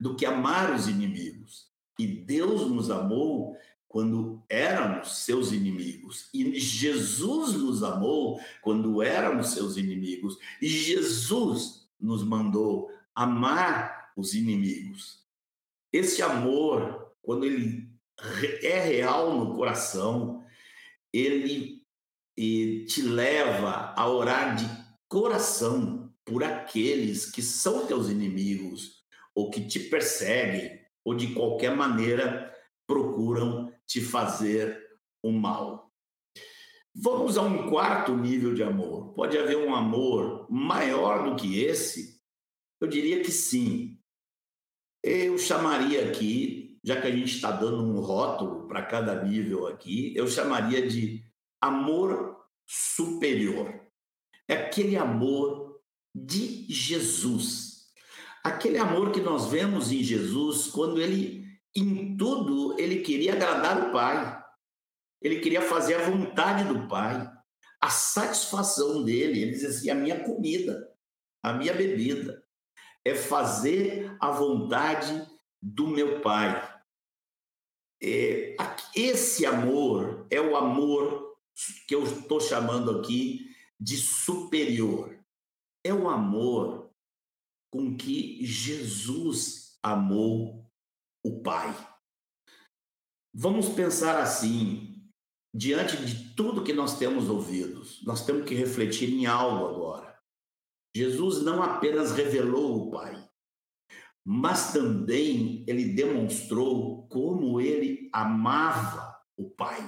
[0.00, 1.68] do que amar os inimigos.
[1.98, 3.56] E Deus nos amou
[3.86, 6.28] quando éramos seus inimigos.
[6.34, 10.36] E Jesus nos amou quando éramos seus inimigos.
[10.60, 15.24] E Jesus nos mandou amar os inimigos.
[15.92, 17.88] Esse amor, quando ele
[18.62, 20.33] é real no coração,
[21.14, 21.86] ele
[22.86, 24.64] te leva a orar de
[25.08, 32.52] coração por aqueles que são teus inimigos ou que te perseguem ou de qualquer maneira
[32.86, 34.82] procuram te fazer
[35.22, 35.92] o mal.
[36.92, 39.14] Vamos a um quarto nível de amor.
[39.14, 42.20] Pode haver um amor maior do que esse?
[42.80, 43.98] Eu diria que sim.
[45.02, 50.12] Eu chamaria aqui já que a gente está dando um rótulo para cada nível aqui,
[50.14, 51.24] eu chamaria de
[51.58, 53.74] amor superior.
[54.46, 55.80] É aquele amor
[56.14, 57.86] de Jesus.
[58.44, 63.90] Aquele amor que nós vemos em Jesus quando ele, em tudo, ele queria agradar o
[63.90, 64.44] Pai.
[65.22, 67.26] Ele queria fazer a vontade do Pai.
[67.80, 70.86] A satisfação dele, ele dizia assim: a minha comida,
[71.42, 72.44] a minha bebida,
[73.02, 75.26] é fazer a vontade
[75.62, 76.73] do meu Pai.
[78.02, 78.56] É,
[78.94, 81.36] esse amor é o amor
[81.86, 85.18] que eu estou chamando aqui de superior.
[85.84, 86.90] É o amor
[87.70, 90.70] com que Jesus amou
[91.24, 91.74] o Pai.
[93.34, 95.10] Vamos pensar assim,
[95.52, 100.18] diante de tudo que nós temos ouvido, nós temos que refletir em algo agora.
[100.96, 103.28] Jesus não apenas revelou o Pai,
[104.24, 109.86] mas também ele demonstrou como ele amava o Pai.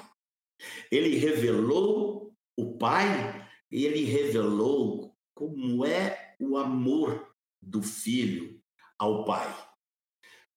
[0.90, 8.60] Ele revelou o Pai e ele revelou como é o amor do Filho
[8.98, 9.46] ao Pai.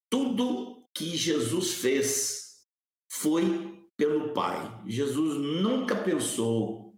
[0.10, 2.66] Tudo que Jesus fez
[3.10, 4.84] foi pelo Pai.
[4.88, 6.98] Jesus nunca pensou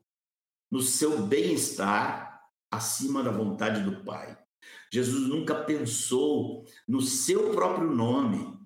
[0.70, 2.41] no seu bem-estar
[2.72, 4.41] acima da vontade do Pai.
[4.91, 8.60] Jesus nunca pensou no seu próprio nome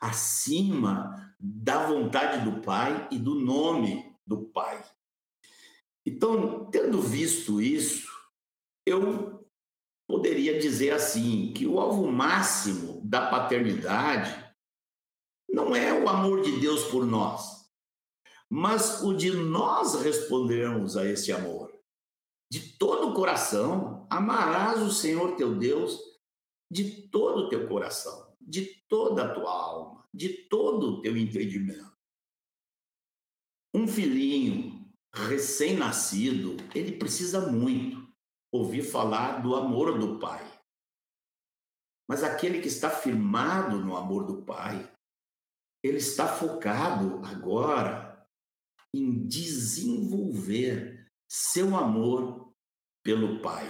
[0.00, 4.84] acima da vontade do Pai e do nome do Pai.
[6.04, 8.10] Então, tendo visto isso,
[8.84, 9.48] eu
[10.08, 14.42] poderia dizer assim que o alvo máximo da paternidade
[15.48, 17.70] não é o amor de Deus por nós,
[18.50, 21.72] mas o de nós respondermos a esse amor.
[22.50, 25.98] De todo o coração, amarás o Senhor teu Deus
[26.70, 31.96] de todo o teu coração, de toda a tua alma, de todo o teu entendimento.
[33.74, 38.06] Um filhinho recém-nascido, ele precisa muito
[38.52, 40.46] ouvir falar do amor do pai.
[42.06, 44.92] Mas aquele que está firmado no amor do pai,
[45.82, 48.28] ele está focado agora
[48.94, 52.52] em desenvolver seu amor
[53.02, 53.66] pelo pai.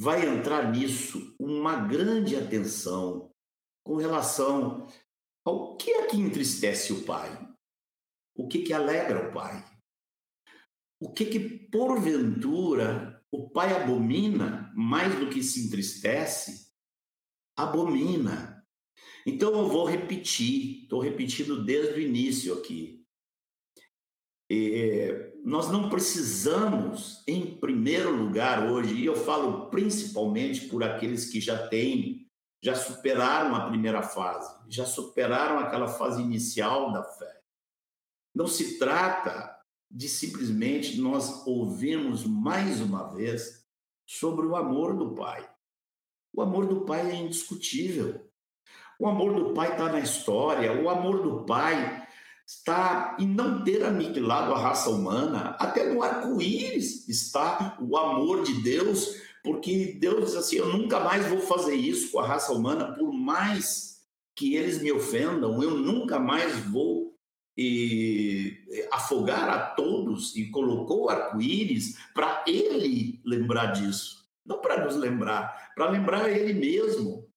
[0.00, 3.34] Vai entrar nisso uma grande atenção
[3.84, 4.86] com relação
[5.44, 7.28] ao que é que entristece o pai,
[8.36, 9.64] o que que alegra o pai,
[11.00, 16.72] o que que porventura o pai abomina mais do que se entristece,
[17.56, 18.64] abomina.
[19.26, 22.97] Então eu vou repetir, estou repetindo desde o início aqui.
[24.50, 31.40] É, nós não precisamos, em primeiro lugar, hoje, e eu falo principalmente por aqueles que
[31.40, 32.26] já têm,
[32.62, 37.40] já superaram a primeira fase, já superaram aquela fase inicial da fé.
[38.34, 39.56] Não se trata
[39.90, 43.66] de simplesmente nós ouvirmos mais uma vez
[44.06, 45.48] sobre o amor do Pai.
[46.32, 48.26] O amor do Pai é indiscutível.
[48.98, 52.07] O amor do Pai está na história, o amor do Pai
[52.48, 55.54] está em não ter aniquilado a raça humana.
[55.58, 61.26] Até no arco-íris está o amor de Deus, porque Deus diz assim: eu nunca mais
[61.28, 63.98] vou fazer isso com a raça humana, por mais
[64.34, 67.14] que eles me ofendam, eu nunca mais vou
[67.54, 68.56] e
[68.92, 75.72] afogar a todos e colocou o arco-íris para ele lembrar disso, não para nos lembrar,
[75.74, 77.28] para lembrar ele mesmo.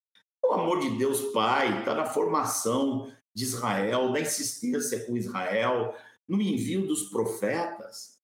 [0.45, 5.95] O amor de Deus Pai está na formação de Israel, na insistência com Israel,
[6.27, 8.19] no envio dos profetas.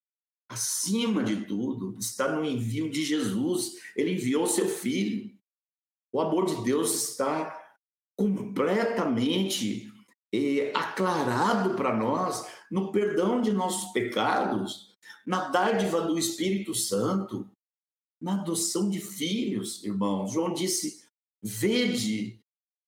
[0.50, 3.74] Acima de tudo, está no envio de Jesus.
[3.96, 5.36] Ele enviou seu filho.
[6.12, 7.66] O amor de Deus está
[8.16, 9.92] completamente
[10.34, 17.50] eh, aclarado para nós no perdão de nossos pecados, na dádiva do Espírito Santo,
[18.20, 20.32] na adoção de filhos, irmãos.
[20.32, 21.06] João disse:
[21.42, 22.42] Vede,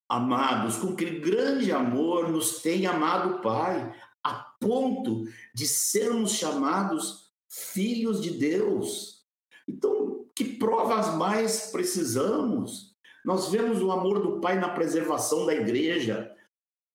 [0.10, 3.93] amados, com que grande amor nos tem amado o Pai,
[4.24, 9.24] a ponto de sermos chamados filhos de Deus.
[9.67, 12.95] Então, que provas mais precisamos?
[13.24, 16.36] Nós vemos o amor do Pai na preservação da igreja,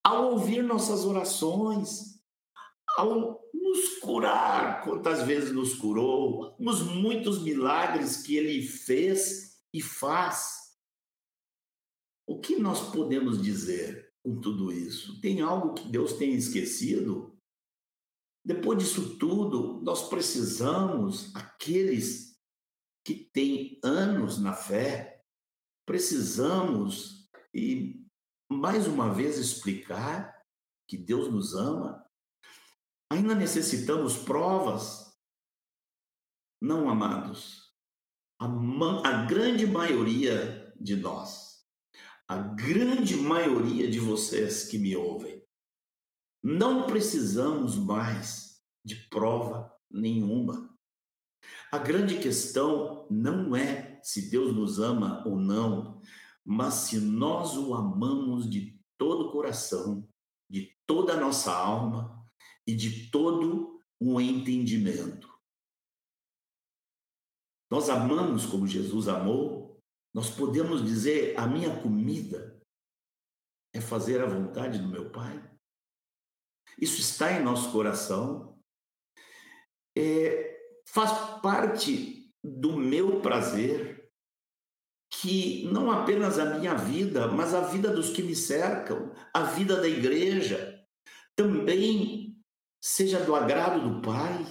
[0.03, 2.21] ao ouvir nossas orações,
[2.97, 10.64] ao nos curar, quantas vezes nos curou, os muitos milagres que ele fez e faz.
[12.27, 15.21] O que nós podemos dizer com tudo isso?
[15.21, 17.39] Tem algo que Deus tem esquecido?
[18.45, 22.39] Depois disso tudo, nós precisamos, aqueles
[23.05, 25.23] que têm anos na fé,
[25.87, 28.03] precisamos, e
[28.51, 30.35] mais uma vez explicar
[30.89, 32.05] que Deus nos ama?
[33.11, 35.15] Ainda necessitamos provas?
[36.61, 37.73] Não, amados.
[38.41, 41.44] A, a grande maioria de nós,
[42.27, 45.43] a grande maioria de vocês que me ouvem,
[46.43, 50.75] não precisamos mais de prova nenhuma.
[51.71, 56.01] A grande questão não é se Deus nos ama ou não,
[56.45, 60.07] mas se nós o amamos de todo o coração,
[60.49, 62.23] de toda a nossa alma
[62.67, 65.33] e de todo o entendimento.
[67.71, 69.64] Nós amamos como Jesus amou,
[70.15, 72.57] nós podemos dizer: a minha comida
[73.75, 75.43] é fazer a vontade do meu Pai.
[76.81, 78.59] Isso está em nosso coração,
[79.97, 84.11] é, faz parte do meu prazer
[85.11, 89.81] que não apenas a minha vida, mas a vida dos que me cercam, a vida
[89.81, 90.85] da igreja,
[91.37, 92.37] também
[92.83, 94.45] seja do agrado do Pai,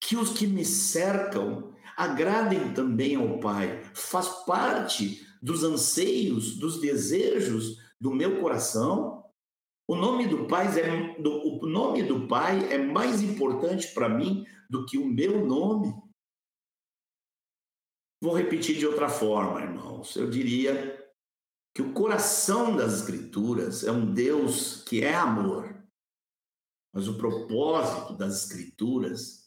[0.00, 7.78] que os que me cercam agradem também ao Pai, faz parte dos anseios, dos desejos
[8.00, 9.24] do meu coração.
[9.86, 14.46] O nome do Pai é, do, o nome do Pai é mais importante para mim
[14.70, 15.94] do que o meu nome.
[18.22, 20.16] Vou repetir de outra forma, irmãos.
[20.16, 20.98] Eu diria
[21.74, 25.74] que o coração das Escrituras é um Deus que é amor.
[26.94, 29.43] Mas o propósito das Escrituras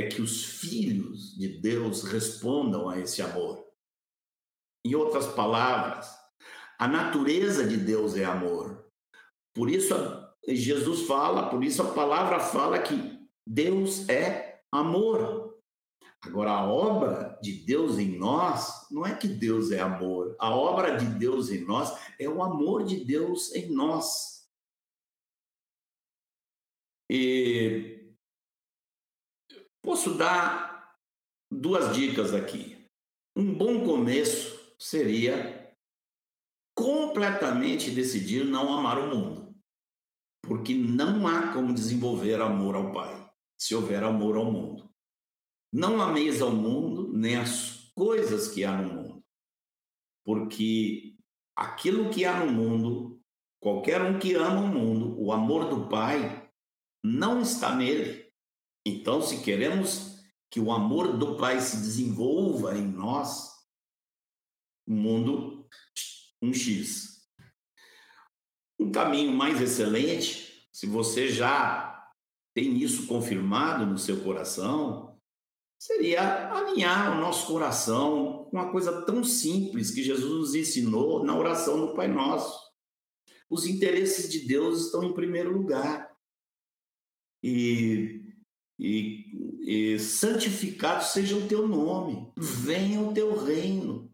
[0.00, 3.64] é que os filhos de Deus respondam a esse amor.
[4.84, 6.08] Em outras palavras,
[6.78, 8.90] a natureza de Deus é amor.
[9.54, 9.94] Por isso
[10.48, 15.58] Jesus fala, por isso a palavra fala que Deus é amor.
[16.22, 20.36] Agora, a obra de Deus em nós não é que Deus é amor.
[20.38, 24.46] A obra de Deus em nós é o amor de Deus em nós.
[27.10, 27.99] E
[29.90, 30.94] posso dar
[31.50, 32.86] duas dicas aqui.
[33.36, 35.74] Um bom começo seria
[36.78, 39.52] completamente decidir não amar o mundo.
[40.44, 44.88] Porque não há como desenvolver amor ao Pai se houver amor ao mundo.
[45.72, 49.24] Não ameis ao mundo, nem as coisas que há no mundo.
[50.24, 51.16] Porque
[51.56, 53.20] aquilo que há no mundo,
[53.60, 56.48] qualquer um que ama o mundo, o amor do Pai,
[57.04, 58.19] não está nele.
[58.84, 60.18] Então, se queremos
[60.50, 63.50] que o amor do Pai se desenvolva em nós,
[64.86, 65.66] o mundo,
[66.42, 67.28] um X.
[68.78, 72.10] Um caminho mais excelente, se você já
[72.54, 75.20] tem isso confirmado no seu coração,
[75.78, 81.36] seria alinhar o nosso coração com uma coisa tão simples que Jesus nos ensinou na
[81.36, 82.58] oração do Pai Nosso.
[83.48, 86.10] Os interesses de Deus estão em primeiro lugar.
[87.42, 88.29] E,
[88.80, 89.26] e,
[89.60, 94.10] e santificado seja o teu nome, venha o teu reino,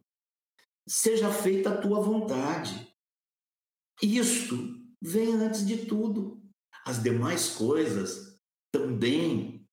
[0.89, 2.93] seja feita a tua vontade.
[4.03, 6.43] Isto vem antes de tudo.
[6.85, 8.41] As demais coisas
[8.73, 9.65] também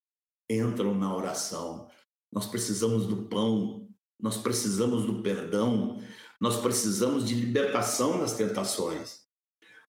[0.47, 1.89] entram na oração.
[2.31, 3.89] Nós precisamos do pão,
[4.19, 5.99] nós precisamos do perdão,
[6.39, 9.23] nós precisamos de libertação das tentações.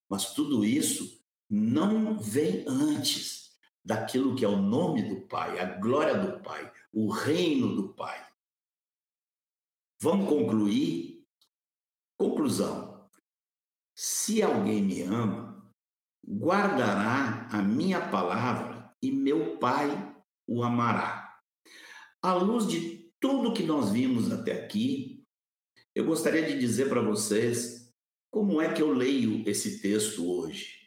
[0.09, 3.45] Mas tudo isso não vem antes
[3.85, 8.27] daquilo que é o nome do Pai, a glória do Pai, o reino do Pai.
[10.01, 11.25] Vamos concluir?
[12.19, 13.09] Conclusão.
[13.95, 15.73] Se alguém me ama,
[16.27, 20.15] guardará a minha palavra e meu Pai
[20.47, 21.39] o amará.
[22.23, 25.25] À luz de tudo que nós vimos até aqui,
[25.95, 27.93] eu gostaria de dizer para vocês
[28.31, 30.84] como é que eu leio esse texto hoje.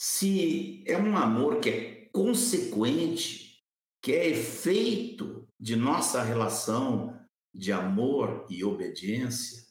[0.00, 3.64] Se é um amor que é consequente,
[4.00, 7.18] que é efeito de nossa relação
[7.52, 9.66] de amor e obediência,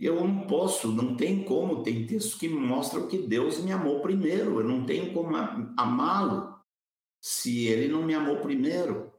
[0.00, 4.60] eu não posso, não tem como, tem textos que mostram que Deus me amou primeiro,
[4.60, 5.36] eu não tenho como
[5.76, 6.58] amá-lo
[7.20, 9.12] se ele não me amou primeiro.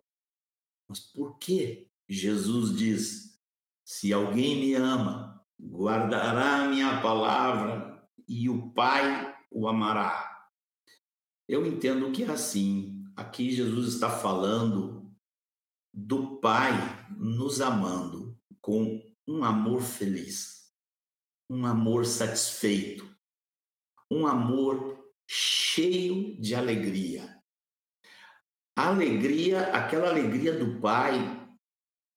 [0.89, 3.39] Mas por que Jesus diz:
[3.83, 10.49] se alguém me ama, guardará a minha palavra e o Pai o amará?
[11.47, 13.03] Eu entendo que é assim.
[13.15, 15.11] Aqui Jesus está falando
[15.93, 16.73] do Pai
[17.17, 20.71] nos amando com um amor feliz,
[21.49, 23.09] um amor satisfeito,
[24.11, 27.35] um amor cheio de alegria
[28.75, 31.13] alegria, aquela alegria do Pai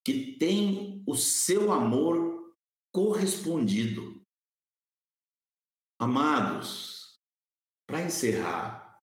[0.05, 2.55] que tem o seu amor
[2.93, 4.21] correspondido.
[6.01, 6.98] Amados,
[7.89, 9.01] para encerrar,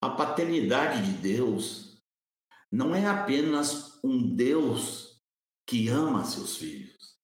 [0.00, 2.00] a paternidade de Deus
[2.70, 5.20] não é apenas um Deus
[5.66, 7.18] que ama seus filhos.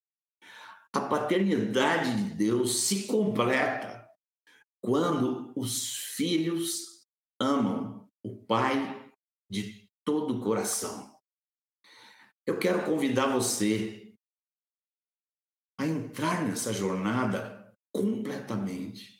[0.92, 4.04] A paternidade de Deus se completa
[4.80, 7.06] quando os filhos
[7.40, 9.12] amam o pai
[9.48, 11.16] de todo o coração.
[12.44, 14.12] Eu quero convidar você
[15.78, 19.13] a entrar nessa jornada completamente.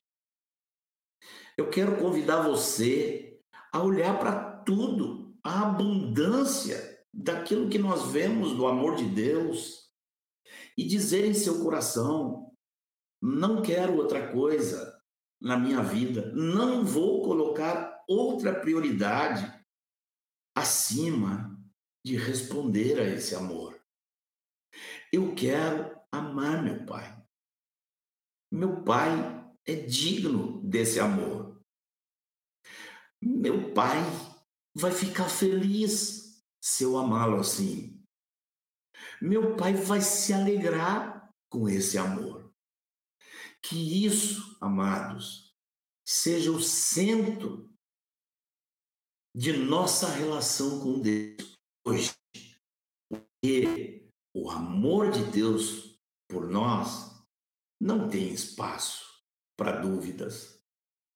[1.57, 3.41] Eu quero convidar você
[3.73, 9.91] a olhar para tudo, a abundância daquilo que nós vemos do amor de Deus
[10.77, 12.53] e dizer em seu coração:
[13.23, 15.01] não quero outra coisa
[15.41, 19.53] na minha vida, não vou colocar outra prioridade
[20.57, 21.59] acima
[22.05, 23.81] de responder a esse amor.
[25.13, 27.23] Eu quero amar meu pai.
[28.51, 29.11] Meu pai
[29.67, 31.44] é digno desse amor.
[33.27, 33.97] Meu pai
[34.75, 38.05] vai ficar feliz se eu amá-lo assim.
[39.19, 42.53] Meu pai vai se alegrar com esse amor.
[43.63, 45.57] Que isso, amados,
[46.07, 47.75] seja o centro
[49.35, 51.57] de nossa relação com Deus
[51.87, 52.13] hoje.
[53.09, 55.99] Porque o amor de Deus
[56.29, 57.11] por nós
[57.81, 59.03] não tem espaço
[59.57, 60.63] para dúvidas,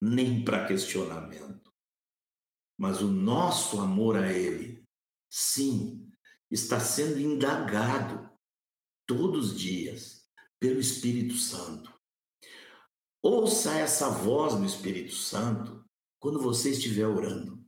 [0.01, 1.68] nem para questionamento.
[2.79, 4.85] Mas o nosso amor a Ele,
[5.29, 6.09] sim,
[6.51, 8.31] está sendo indagado
[9.07, 10.25] todos os dias
[10.61, 11.93] pelo Espírito Santo.
[13.23, 15.85] Ouça essa voz do Espírito Santo
[16.21, 17.65] quando você estiver orando.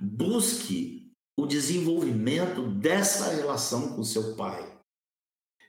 [0.00, 4.80] Busque o desenvolvimento dessa relação com seu pai.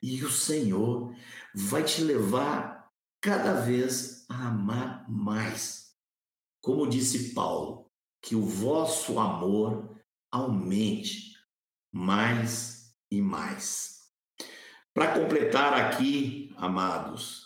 [0.02, 1.14] E o Senhor
[1.54, 2.90] vai te levar
[3.22, 5.87] cada vez a amar mais.
[6.62, 7.90] Como disse Paulo,
[8.22, 9.98] que o vosso amor
[10.32, 11.34] aumente
[11.92, 13.98] mais e mais.
[14.94, 17.46] Para completar aqui, amados,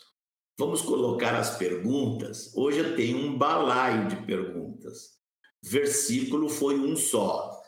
[0.58, 2.52] vamos colocar as perguntas.
[2.56, 5.20] Hoje eu tenho um balaio de perguntas.
[5.64, 7.62] Versículo foi um só,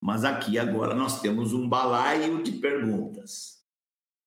[0.00, 3.56] mas aqui agora nós temos um balaio de perguntas.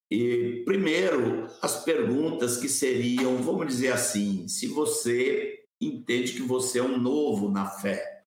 [0.10, 6.84] E primeiro, as perguntas que seriam, vamos dizer assim, se você entende que você é
[6.84, 8.26] um novo na fé.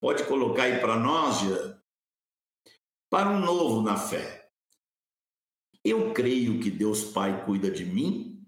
[0.00, 1.82] Pode colocar aí para nós, Jean?
[3.10, 4.50] Para um novo na fé.
[5.84, 8.44] Eu creio que Deus Pai cuida de mim.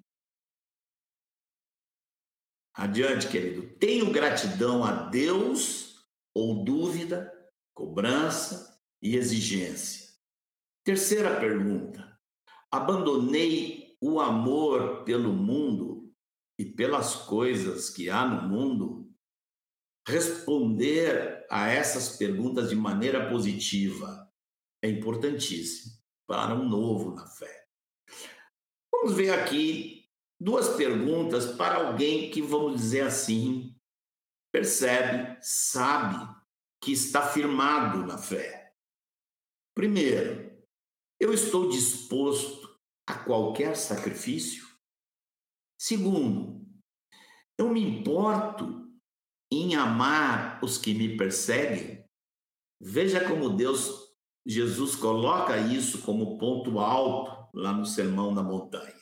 [2.75, 3.77] Adiante, querido.
[3.79, 7.33] Tenho gratidão a Deus ou dúvida,
[7.75, 10.09] cobrança e exigência?
[10.85, 12.19] Terceira pergunta.
[12.71, 15.98] Abandonei o amor pelo mundo
[16.59, 19.11] e pelas coisas que há no mundo?
[20.07, 24.31] Responder a essas perguntas de maneira positiva
[24.83, 25.95] é importantíssimo
[26.27, 27.67] para um novo na fé.
[28.93, 30.09] Vamos ver aqui
[30.41, 33.77] duas perguntas para alguém que, vamos dizer assim,
[34.53, 36.27] percebe, sabe
[36.83, 38.73] que está firmado na fé.
[39.75, 40.51] Primeiro,
[41.21, 44.68] eu estou disposto a qualquer sacrifício?
[45.79, 46.67] Segundo,
[47.57, 48.91] eu me importo
[49.51, 52.05] em amar os que me perseguem?
[52.81, 54.13] Veja como Deus,
[54.45, 58.99] Jesus coloca isso como ponto alto lá no Sermão da Montanha.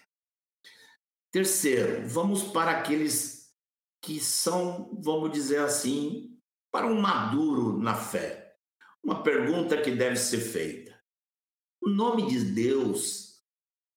[1.33, 3.53] Terceiro, vamos para aqueles
[4.01, 6.39] que são, vamos dizer assim,
[6.70, 8.55] para um maduro na fé.
[9.03, 10.97] Uma pergunta que deve ser feita
[11.87, 13.41] o nome de Deus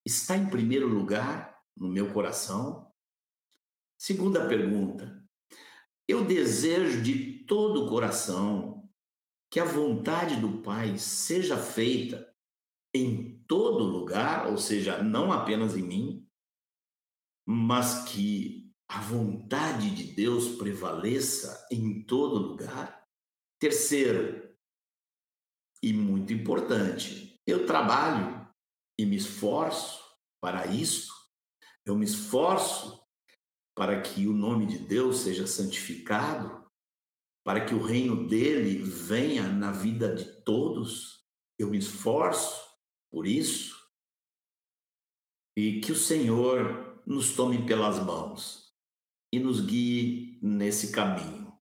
[0.05, 2.91] está em primeiro lugar no meu coração?
[3.97, 5.25] Segunda pergunta.
[6.07, 8.89] Eu desejo de todo o coração
[9.49, 12.31] que a vontade do Pai seja feita
[12.93, 16.27] em todo lugar, ou seja, não apenas em mim,
[17.47, 23.07] mas que a vontade de Deus prevaleça em todo lugar.
[23.59, 24.49] Terceiro,
[25.81, 28.47] e muito importante, eu trabalho
[28.97, 30.03] e me esforço
[30.41, 31.18] para isso.
[31.89, 33.03] Eu me esforço
[33.75, 36.69] para que o nome de Deus seja santificado,
[37.43, 41.25] para que o reino dele venha na vida de todos.
[41.57, 42.63] Eu me esforço
[43.11, 43.75] por isso.
[45.57, 48.71] E que o Senhor nos tome pelas mãos
[49.33, 51.51] e nos guie nesse caminho.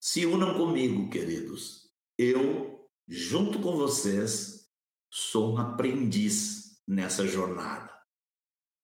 [0.00, 1.90] Se unam comigo, queridos.
[2.16, 4.70] Eu, junto com vocês,
[5.12, 7.93] sou um aprendiz nessa jornada.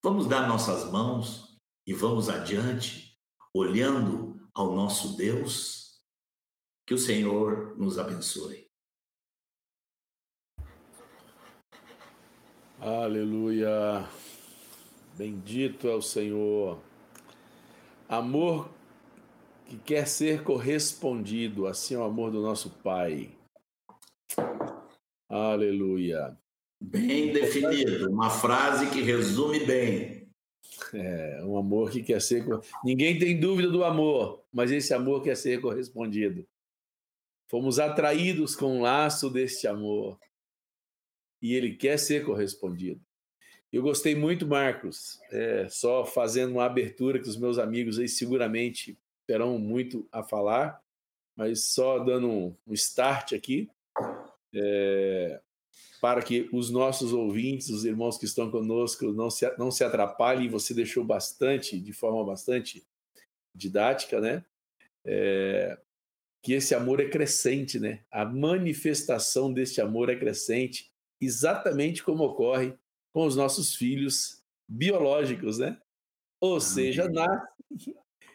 [0.03, 3.19] Vamos dar nossas mãos e vamos adiante,
[3.55, 6.01] olhando ao nosso Deus.
[6.87, 8.67] Que o Senhor nos abençoe.
[12.81, 14.09] Aleluia.
[15.19, 16.81] Bendito é o Senhor.
[18.09, 18.71] Amor
[19.67, 23.37] que quer ser correspondido, assim é o amor do nosso Pai.
[25.29, 26.37] Aleluia.
[26.81, 30.29] Bem definido, uma frase que resume bem.
[30.95, 32.45] É, um amor que quer ser.
[32.83, 36.47] Ninguém tem dúvida do amor, mas esse amor quer ser correspondido.
[37.49, 40.19] Fomos atraídos com o laço deste amor
[41.43, 43.01] e ele quer ser correspondido.
[43.73, 48.99] Eu gostei muito, Marcos, é, só fazendo uma abertura que os meus amigos aí seguramente
[49.27, 50.83] terão muito a falar,
[51.37, 53.71] mas só dando um, um start aqui.
[54.53, 55.41] É,
[56.01, 60.49] para que os nossos ouvintes, os irmãos que estão conosco, não se, não se atrapalhem.
[60.49, 62.83] Você deixou bastante, de forma bastante
[63.55, 64.45] didática, né?
[65.05, 65.79] É,
[66.43, 68.03] que esse amor é crescente, né?
[68.11, 70.91] A manifestação deste amor é crescente,
[71.21, 72.75] exatamente como ocorre
[73.13, 75.79] com os nossos filhos biológicos, né?
[76.41, 77.95] Ou seja, nascem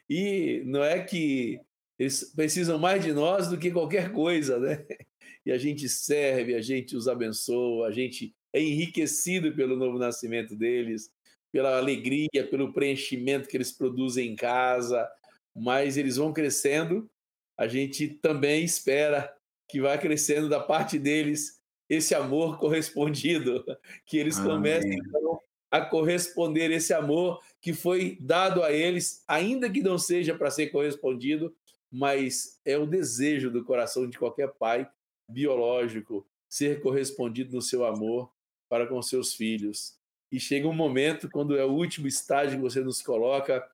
[0.10, 1.60] e não é que
[1.98, 4.86] eles precisam mais de nós do que qualquer coisa, né?
[5.46, 10.56] E a gente serve, a gente os abençoa, a gente é enriquecido pelo novo nascimento
[10.56, 11.12] deles,
[11.52, 15.08] pela alegria, pelo preenchimento que eles produzem em casa,
[15.56, 17.10] mas eles vão crescendo,
[17.58, 19.34] a gente também espera
[19.70, 23.64] que vá crescendo da parte deles esse amor correspondido,
[24.06, 24.52] que eles Amém.
[24.52, 25.40] comecem então,
[25.72, 30.68] a corresponder esse amor que foi dado a eles, ainda que não seja para ser
[30.68, 31.56] correspondido,
[31.92, 34.90] mas é o desejo do coração de qualquer pai
[35.28, 38.32] biológico ser correspondido no seu amor
[38.70, 39.98] para com seus filhos.
[40.32, 43.66] E chega um momento, quando é o último estágio que você nos coloca,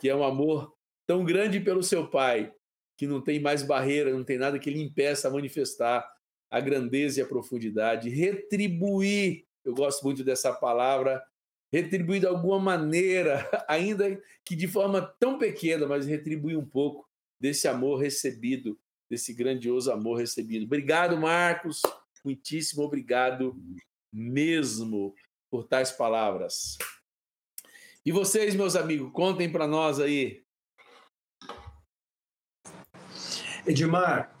[0.00, 0.74] que é um amor
[1.06, 2.52] tão grande pelo seu pai,
[2.96, 6.08] que não tem mais barreira, não tem nada que lhe impeça a manifestar
[6.50, 11.22] a grandeza e a profundidade, retribuir, eu gosto muito dessa palavra,
[11.70, 17.06] retribuir de alguma maneira, ainda que de forma tão pequena, mas retribuir um pouco
[17.38, 18.78] desse amor recebido,
[19.10, 20.64] desse grandioso amor recebido.
[20.64, 21.82] Obrigado, Marcos.
[22.24, 23.56] Muitíssimo obrigado
[24.12, 25.14] mesmo
[25.50, 26.76] por tais palavras.
[28.04, 30.42] E vocês, meus amigos, contem para nós aí.
[33.66, 34.34] Edmar,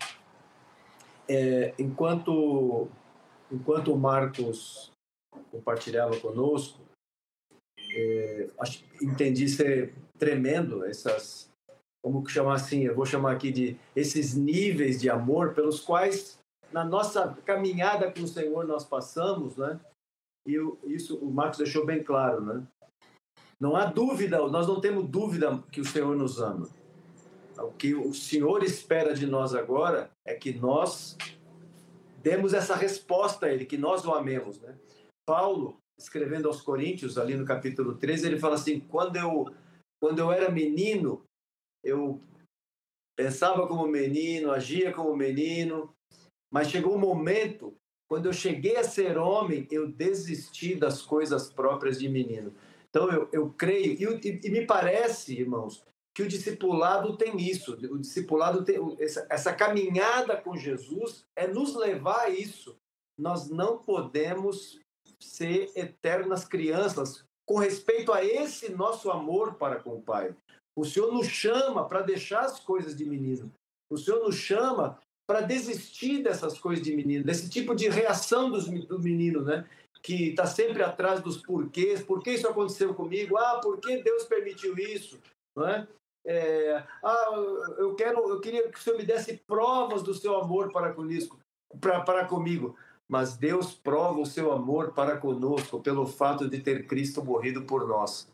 [1.28, 2.88] é, enquanto
[3.50, 4.92] enquanto o Marcos
[5.50, 6.86] compartilhava conosco,
[7.90, 8.48] é,
[9.00, 11.47] entendi ser tremendo essas
[12.02, 16.38] como chamar assim, eu vou chamar aqui de esses níveis de amor pelos quais
[16.72, 19.80] na nossa caminhada com o Senhor nós passamos, né?
[20.46, 22.66] E isso o Marcos deixou bem claro, né?
[23.60, 26.68] Não há dúvida, nós não temos dúvida que o Senhor nos ama.
[27.58, 31.16] O que o Senhor espera de nós agora é que nós
[32.22, 34.76] demos essa resposta a Ele, que nós o amemos, né?
[35.26, 39.46] Paulo, escrevendo aos Coríntios, ali no capítulo 13, ele fala assim: quando eu,
[40.00, 41.22] quando eu era menino,
[41.84, 42.20] eu
[43.16, 45.92] pensava como menino, agia como menino,
[46.52, 47.76] mas chegou um momento,
[48.08, 52.54] quando eu cheguei a ser homem, eu desisti das coisas próprias de menino.
[52.88, 57.74] Então eu, eu creio, e, e me parece, irmãos, que o discipulado tem isso.
[57.74, 62.76] O discipulado tem essa, essa caminhada com Jesus é nos levar a isso.
[63.18, 64.80] Nós não podemos
[65.20, 70.34] ser eternas crianças com respeito a esse nosso amor para com o Pai.
[70.78, 73.50] O Senhor nos chama para deixar as coisas de menino.
[73.90, 74.96] O Senhor nos chama
[75.28, 79.68] para desistir dessas coisas de menino, desse tipo de reação dos, do menino, né?
[80.00, 82.00] Que está sempre atrás dos porquês.
[82.04, 83.36] Por que isso aconteceu comigo?
[83.36, 85.20] Ah, por que Deus permitiu isso?
[85.56, 85.88] Não é?
[86.24, 87.30] É, ah,
[87.78, 91.40] eu quero, eu queria que o Senhor me desse provas do seu amor para conosco,
[91.80, 92.76] para, para comigo.
[93.10, 97.88] Mas Deus prova o seu amor para conosco pelo fato de ter Cristo morrido por
[97.88, 98.30] nós.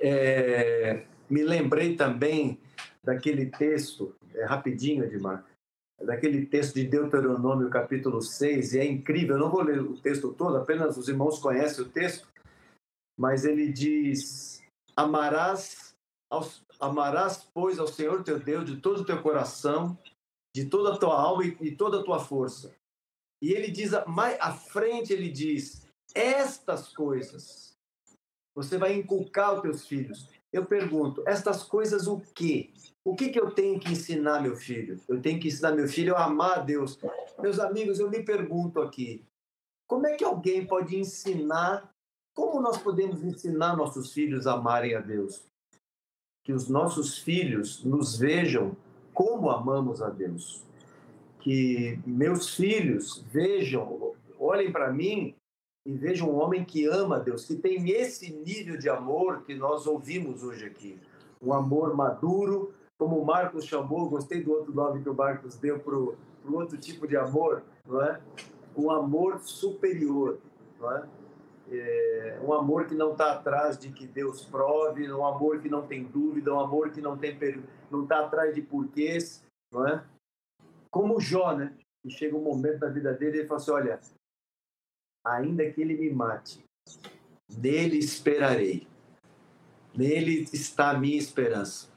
[0.00, 2.60] É, me lembrei também
[3.02, 5.44] daquele texto, é, rapidinho, Edmar,
[6.00, 10.32] daquele texto de Deuteronômio, capítulo 6, e é incrível, eu não vou ler o texto
[10.32, 12.28] todo, apenas os irmãos conhecem o texto,
[13.18, 14.62] mas ele diz:
[14.94, 15.94] Amarás,
[16.30, 19.98] aos, amarás pois, ao Senhor teu Deus de todo o teu coração,
[20.54, 22.74] de toda a tua alma e, e toda a tua força.
[23.42, 27.76] E ele diz, mais à frente, ele diz: Estas coisas
[28.54, 32.70] você vai inculcar aos teus filhos eu pergunto, estas coisas o quê?
[33.04, 35.00] O que, que eu tenho que ensinar meu filho?
[35.08, 36.98] Eu tenho que ensinar meu filho a amar a Deus.
[37.38, 39.24] Meus amigos, eu me pergunto aqui,
[39.86, 41.88] como é que alguém pode ensinar,
[42.34, 45.44] como nós podemos ensinar nossos filhos a amarem a Deus?
[46.42, 48.76] Que os nossos filhos nos vejam
[49.14, 50.64] como amamos a Deus.
[51.40, 55.34] Que meus filhos vejam, olhem para mim
[55.86, 59.86] e veja um homem que ama Deus, que tem esse nível de amor que nós
[59.86, 61.00] ouvimos hoje aqui.
[61.40, 65.78] Um amor maduro, como o Marcos chamou, gostei do outro nome que o Marcos deu
[65.78, 66.16] para o
[66.52, 68.20] outro tipo de amor, não é?
[68.76, 70.40] Um amor superior,
[70.80, 71.08] não é?
[71.70, 75.86] é um amor que não está atrás de que Deus prove, um amor que não
[75.86, 77.38] tem dúvida, um amor que não tem
[77.88, 80.02] não está atrás de porquês, não é?
[80.90, 81.76] Como Jó, né?
[82.04, 84.00] E chega um momento da vida dele e ele fala assim, olha,
[85.26, 86.64] ainda que ele me mate,
[87.58, 88.86] nele esperarei.
[89.94, 91.88] Nele está a minha esperança.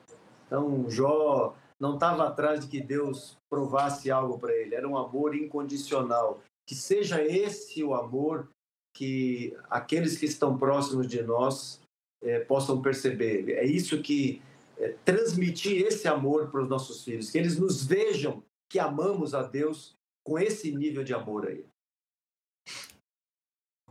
[0.48, 5.36] Então, Jó não estava atrás de que Deus provasse algo para ele, era um amor
[5.36, 8.50] incondicional, Que seja esse o amor
[8.96, 11.82] que aqueles que estão próximos de nós
[12.22, 13.50] é, possam perceber.
[13.50, 14.42] É isso que
[14.78, 19.42] é, transmitir esse amor para os nossos filhos, que eles nos vejam que amamos a
[19.42, 21.66] Deus com esse nível de amor aí.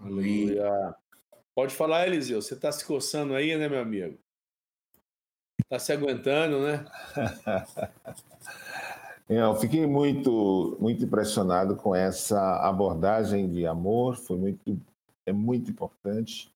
[0.02, 0.94] Aleluia.
[1.54, 2.40] Pode falar, Eliseu.
[2.40, 4.18] Você está se coçando aí, né, meu amigo?
[5.60, 6.86] Está se aguentando, né?
[9.28, 14.16] Eu fiquei muito, muito impressionado com essa abordagem de amor.
[14.16, 14.80] Foi muito,
[15.26, 16.50] é muito importante.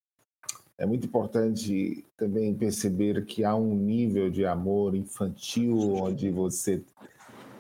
[0.79, 6.83] É muito importante também perceber que há um nível de amor infantil onde você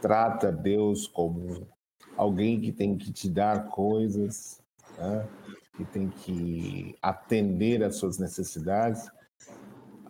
[0.00, 1.68] trata Deus como
[2.16, 4.62] alguém que tem que te dar coisas,
[4.96, 5.28] né?
[5.84, 9.10] Que tem que atender às suas necessidades.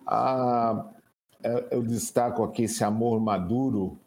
[0.07, 0.91] Ah,
[1.71, 3.99] eu destaco aqui esse amor maduro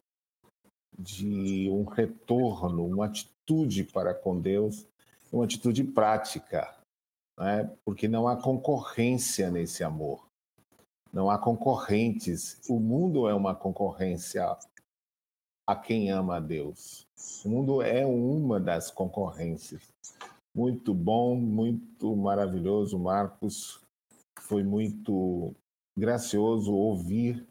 [0.98, 4.88] de um retorno, uma atitude para com Deus,
[5.32, 6.74] uma atitude prática,
[7.38, 7.70] né?
[7.84, 10.26] porque não há concorrência nesse amor.
[11.12, 12.60] Não há concorrentes.
[12.70, 14.58] O mundo é uma concorrência
[15.68, 17.08] a quem ama a Deus.
[17.44, 19.82] O mundo é uma das concorrências.
[20.56, 23.82] Muito bom, muito maravilhoso, Marcos.
[24.40, 25.54] Foi muito
[25.98, 27.46] gracioso ouvir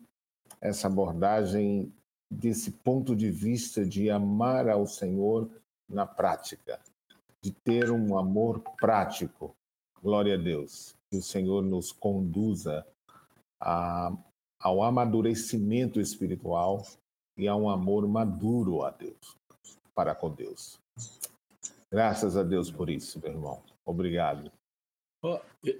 [0.58, 1.92] essa abordagem
[2.30, 5.50] desse ponto de vista de amar ao Senhor
[5.86, 6.80] na prática,
[7.42, 9.54] de ter um amor prático.
[10.02, 10.96] Glória a Deus.
[11.10, 12.86] Que o Senhor nos conduza
[13.60, 14.16] a,
[14.58, 16.82] ao amadurecimento espiritual
[17.36, 19.36] e a um amor maduro a Deus,
[19.94, 20.80] para com Deus.
[21.94, 23.62] Graças a Deus por isso, meu irmão.
[23.84, 24.50] Obrigado.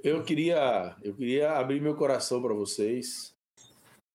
[0.04, 3.34] Eu queria, eu queria abrir meu coração para vocês,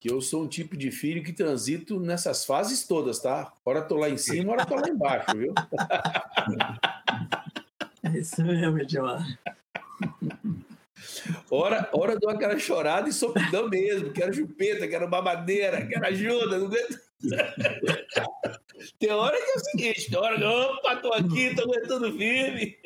[0.00, 3.52] que eu sou um tipo de filho que transito nessas fases todas, tá?
[3.62, 5.52] Hora tô lá em cima, hora tô lá embaixo, viu?
[8.02, 9.38] É isso mesmo, Edmar.
[11.50, 14.10] Hora, hora dou aquela chorada e sopidão mesmo.
[14.10, 16.58] Quero chupeta, quero mamadeira, quero ajuda.
[16.58, 16.98] Não aguento.
[19.00, 22.76] Tem hora que é o seguinte, tem hora que, opa, tô aqui, tô aguentando firme.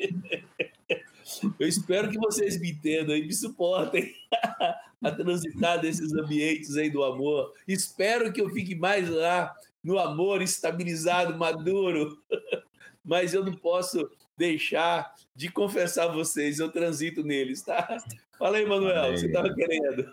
[1.59, 4.15] Eu espero que vocês me entendam e me suportem
[5.03, 7.53] a transitar nesses ambientes aí do amor.
[7.67, 9.53] Espero que eu fique mais lá
[9.83, 12.17] no amor estabilizado, maduro.
[13.03, 17.97] Mas eu não posso deixar de confessar a vocês, eu transito neles, tá?
[18.39, 20.09] Fala aí, Manuel, você estava querendo.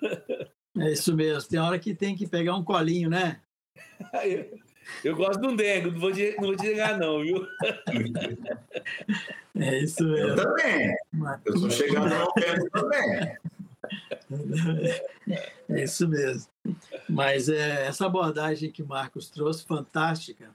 [0.78, 3.40] É isso mesmo, tem hora que tem que pegar um colinho, né?
[5.04, 7.46] Eu gosto de um dengo, não vou, te, não vou te negar, não, viu?
[9.54, 10.28] É isso mesmo.
[10.28, 10.96] Eu também.
[11.44, 13.36] Eu sou chegando ao dengo também.
[15.68, 16.50] É isso mesmo.
[17.08, 20.50] Mas é, essa abordagem que Marcos trouxe, fantástica.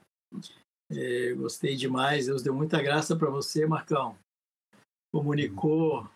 [0.90, 2.26] É, gostei demais.
[2.26, 4.16] Deus deu muita graça para você, Marcão.
[5.12, 6.08] Comunicou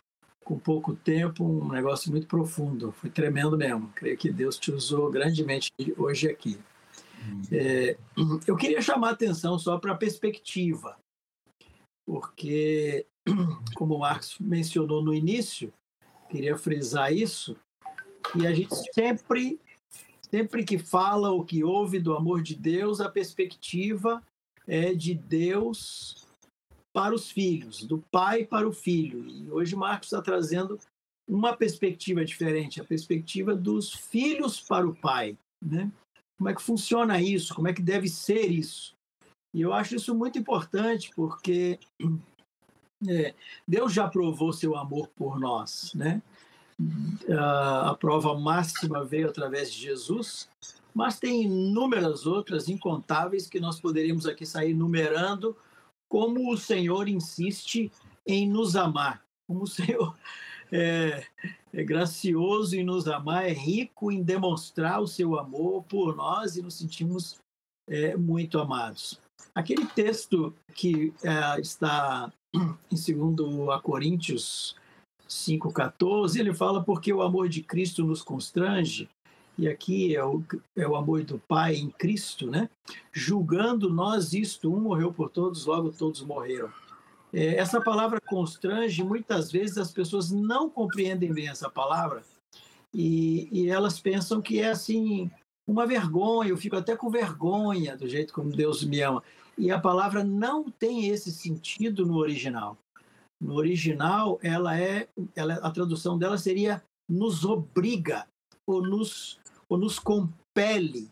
[0.45, 2.93] com pouco tempo um negócio muito profundo.
[2.93, 3.93] Foi tremendo mesmo.
[3.95, 6.59] Creio que Deus te usou grandemente hoje aqui.
[7.51, 7.97] É,
[8.47, 10.99] eu queria chamar a atenção só para a perspectiva,
[12.07, 13.07] porque,
[13.75, 15.73] como o Marcos mencionou no início,
[16.31, 17.57] queria frisar isso,
[18.35, 19.61] e a gente sempre,
[20.31, 24.23] sempre que fala ou que ouve do amor de Deus, a perspectiva
[24.67, 26.27] é de Deus
[26.93, 29.27] para os filhos, do pai para o filho.
[29.27, 30.79] E hoje Marcos está trazendo
[31.29, 35.91] uma perspectiva diferente, a perspectiva dos filhos para o pai, né?
[36.43, 38.97] Como é que funciona isso, como é que deve ser isso.
[39.55, 41.79] E eu acho isso muito importante, porque
[43.07, 43.33] é,
[43.67, 46.21] Deus já provou seu amor por nós, né?
[47.31, 50.49] A prova máxima veio através de Jesus,
[50.93, 55.57] mas tem inúmeras outras, incontáveis, que nós poderíamos aqui sair numerando,
[56.09, 57.93] como o Senhor insiste
[58.27, 60.17] em nos amar, como o Senhor
[60.73, 61.23] é,
[61.73, 66.63] é gracioso em nos amar, é rico em demonstrar o seu amor por nós e
[66.63, 67.39] nos sentimos
[67.89, 69.21] é, muito amados.
[69.55, 72.33] Aquele texto que é, está
[72.91, 74.75] em 2 Coríntios
[75.29, 79.09] 5,14, ele fala porque o amor de Cristo nos constrange,
[79.59, 80.43] e aqui é o,
[80.75, 82.71] é o amor do Pai em Cristo, né?
[83.13, 86.73] Julgando nós isto, um morreu por todos, logo todos morreram.
[87.33, 92.23] É, essa palavra constrange, muitas vezes as pessoas não compreendem bem essa palavra
[92.93, 95.31] e, e elas pensam que é assim
[95.67, 99.23] uma vergonha, eu fico até com vergonha do jeito como Deus me ama.
[99.57, 102.77] E a palavra não tem esse sentido no original.
[103.41, 108.27] No original, ela é, ela, a tradução dela seria nos obriga
[108.67, 111.11] ou nos, ou nos compele.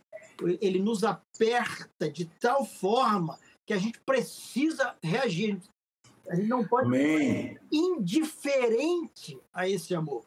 [0.61, 5.61] Ele nos aperta de tal forma que a gente precisa reagir
[6.31, 7.55] A gente não pode Amém.
[7.55, 10.25] ser indiferente a esse amor.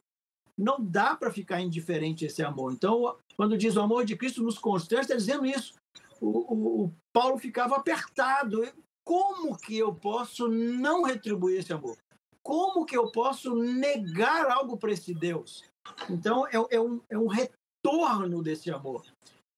[0.58, 2.74] Não dá para ficar indiferente a esse amor.
[2.74, 5.74] Então, quando diz o amor de Cristo nos constrange, está dizendo isso.
[6.20, 8.62] O, o, o Paulo ficava apertado.
[9.06, 11.98] Como que eu posso não retribuir esse amor?
[12.44, 15.64] Como que eu posso negar algo para esse Deus?
[16.10, 19.06] Então, é, é, um, é um retorno desse amor.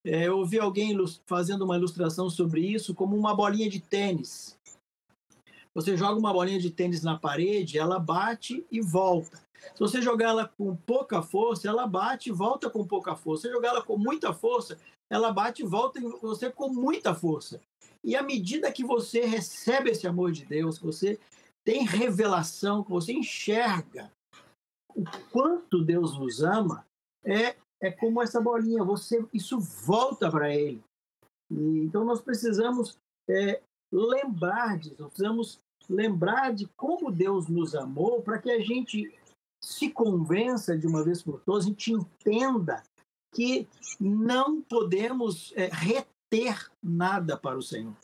[0.06, 4.56] É, eu ouvi alguém fazendo uma ilustração sobre isso como uma bolinha de tênis.
[5.76, 9.44] Você joga uma bolinha de tênis na parede, ela bate e volta.
[9.74, 13.42] Se você jogar ela com pouca força, ela bate e volta com pouca força.
[13.42, 17.14] Se você jogar ela com muita força, ela bate e volta em você com muita
[17.14, 17.60] força.
[18.04, 21.20] E à medida que você recebe esse amor de Deus, que você
[21.66, 24.12] tem revelação, que você enxerga
[24.96, 26.86] o quanto Deus nos ama,
[27.24, 30.82] é, é como essa bolinha, você isso volta para Ele.
[31.52, 32.98] E, então nós precisamos
[33.28, 33.62] é,
[33.92, 35.60] lembrar disso, nós precisamos
[35.90, 39.14] lembrar de como Deus nos amou para que a gente
[39.64, 42.84] se convença de uma vez por todas, a gente entenda
[43.34, 43.68] que
[44.00, 47.96] não podemos é, reter nada para o Senhor.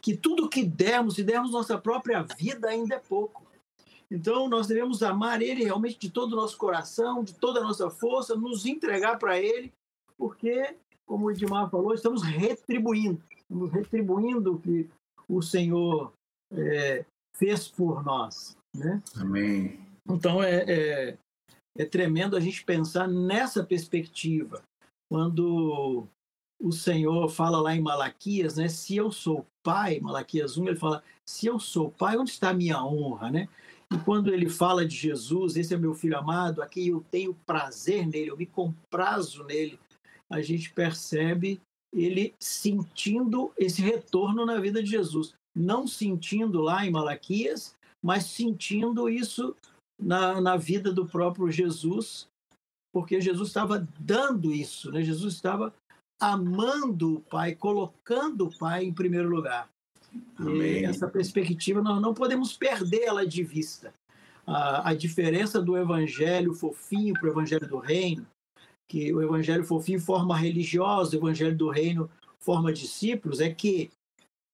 [0.00, 3.44] Que tudo que dermos, se dermos nossa própria vida, ainda é pouco.
[4.10, 7.90] Então, nós devemos amar Ele realmente de todo o nosso coração, de toda a nossa
[7.90, 9.72] força, nos entregar para Ele,
[10.16, 10.76] porque,
[11.06, 14.88] como o Edmar falou, estamos retribuindo, estamos retribuindo o que
[15.28, 16.12] o Senhor
[16.52, 17.04] é,
[17.40, 18.56] fez por nós.
[18.76, 19.02] Né?
[19.16, 19.80] Amém.
[20.08, 21.18] Então, é, é,
[21.76, 24.62] é tremendo a gente pensar nessa perspectiva
[25.10, 26.06] quando
[26.60, 28.68] o Senhor fala lá em Malaquias, né?
[28.68, 32.54] Se eu sou pai, Malaquias 1, ele fala: se eu sou pai, onde está a
[32.54, 33.48] minha honra, né?
[33.92, 38.06] E quando ele fala de Jesus, esse é meu filho amado, aqui eu tenho prazer
[38.06, 39.80] nele, eu me comprazo nele,
[40.30, 41.60] a gente percebe
[41.92, 45.34] ele sentindo esse retorno na vida de Jesus.
[45.54, 49.54] Não sentindo lá em Malaquias, mas sentindo isso
[49.98, 52.28] na, na vida do próprio Jesus,
[52.92, 55.02] porque Jesus estava dando isso, né?
[55.02, 55.72] Jesus estava
[56.20, 59.68] amando o Pai, colocando o Pai em primeiro lugar.
[60.36, 60.80] Amém.
[60.80, 63.94] E essa perspectiva nós não podemos perdê-la de vista.
[64.46, 68.26] A, a diferença do evangelho fofinho para o evangelho do reino,
[68.90, 73.90] que o evangelho fofinho forma religiosa, o evangelho do reino forma discípulos, é que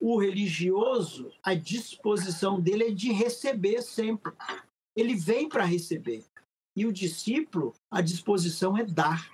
[0.00, 4.32] o religioso, a disposição dele é de receber sempre.
[4.96, 6.24] Ele vem para receber.
[6.76, 9.30] E o discípulo, a disposição é dar.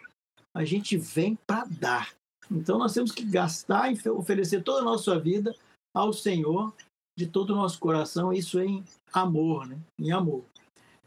[0.54, 2.14] A gente vem para dar.
[2.50, 5.54] Então nós temos que gastar e oferecer toda a nossa vida
[5.94, 6.72] ao Senhor
[7.16, 8.82] de todo o nosso coração, isso em
[9.12, 9.78] amor, né?
[9.98, 10.44] Em amor.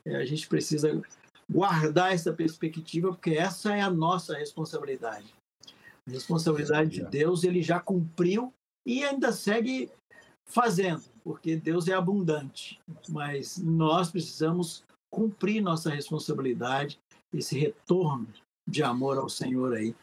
[0.06, 1.02] É, a gente precisa
[1.50, 5.34] guardar essa perspectiva, porque essa é a nossa responsabilidade.
[6.08, 8.54] A responsabilidade de Deus, ele já cumpriu
[8.86, 9.90] e ainda segue
[10.46, 12.80] fazendo, porque Deus é abundante.
[13.10, 17.00] Mas nós precisamos cumprir nossa responsabilidade,
[17.34, 18.28] esse retorno
[18.68, 19.96] de amor ao Senhor aí.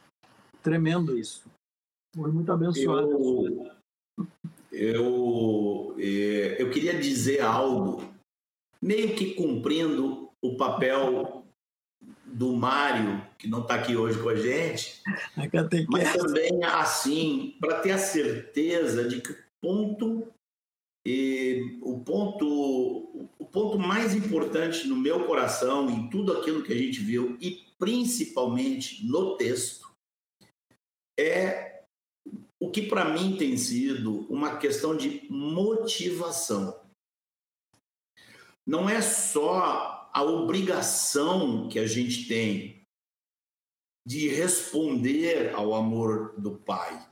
[0.62, 1.44] Tremendo isso.
[2.14, 3.10] Foi muito abençoado.
[3.10, 3.70] Eu,
[4.70, 8.02] eu, é, eu queria dizer algo,
[8.80, 11.41] meio que cumprindo o papel
[12.32, 15.02] do Mário, que não está aqui hoje com a gente,
[15.88, 20.32] mas também assim, para ter a certeza de que o ponto,
[21.06, 26.76] e, o ponto, o ponto mais importante no meu coração, em tudo aquilo que a
[26.76, 29.90] gente viu, e principalmente no texto,
[31.18, 31.82] é
[32.60, 36.80] o que para mim tem sido uma questão de motivação.
[38.66, 42.84] Não é só a obrigação que a gente tem
[44.06, 47.08] de responder ao amor do Pai.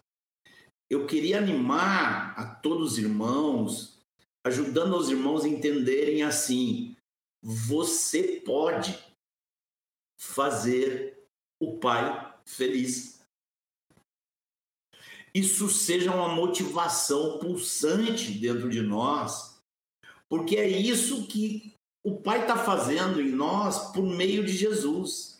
[0.91, 4.01] Eu queria animar a todos os irmãos,
[4.45, 6.97] ajudando os irmãos a entenderem assim:
[7.43, 8.99] você pode
[10.19, 11.25] fazer
[11.61, 13.21] o Pai feliz
[15.35, 19.63] isso seja uma motivação pulsante dentro de nós,
[20.29, 25.39] porque é isso que o Pai está fazendo em nós por meio de Jesus.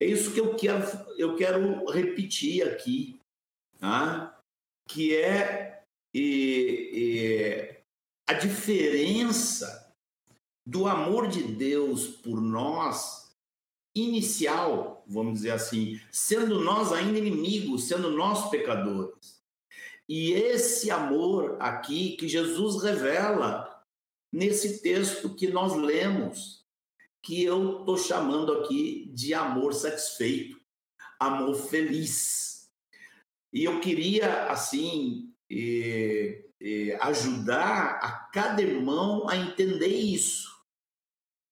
[0.00, 0.84] É isso que eu quero,
[1.16, 3.20] eu quero repetir aqui,
[3.78, 4.38] tá?
[4.88, 5.82] que é,
[6.14, 7.82] é, é
[8.26, 9.92] a diferença
[10.66, 13.28] do amor de Deus por nós
[13.94, 19.42] inicial, vamos dizer assim, sendo nós ainda inimigos, sendo nós pecadores.
[20.08, 23.67] E esse amor aqui que Jesus revela
[24.32, 26.64] nesse texto que nós lemos,
[27.22, 30.60] que eu estou chamando aqui de amor satisfeito,
[31.18, 32.70] amor feliz.
[33.52, 40.48] E eu queria, assim, eh, é, ajudar a cada irmão a entender isso.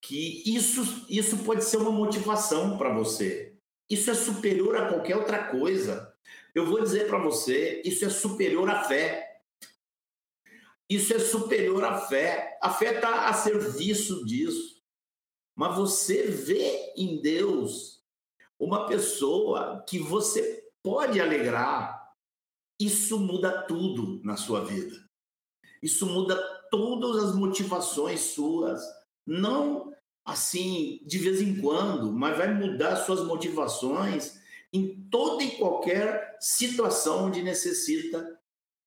[0.00, 3.54] Que isso, isso pode ser uma motivação para você.
[3.88, 6.12] Isso é superior a qualquer outra coisa.
[6.54, 9.35] Eu vou dizer para você, isso é superior à fé.
[10.88, 12.58] Isso é superior à fé.
[12.62, 14.76] A fé está a serviço disso.
[15.54, 18.02] Mas você vê em Deus
[18.58, 22.12] uma pessoa que você pode alegrar.
[22.78, 24.96] Isso muda tudo na sua vida.
[25.82, 26.36] Isso muda
[26.70, 28.82] todas as motivações suas.
[29.26, 29.92] Não
[30.26, 34.40] assim, de vez em quando, mas vai mudar suas motivações
[34.72, 38.36] em toda e qualquer situação onde necessita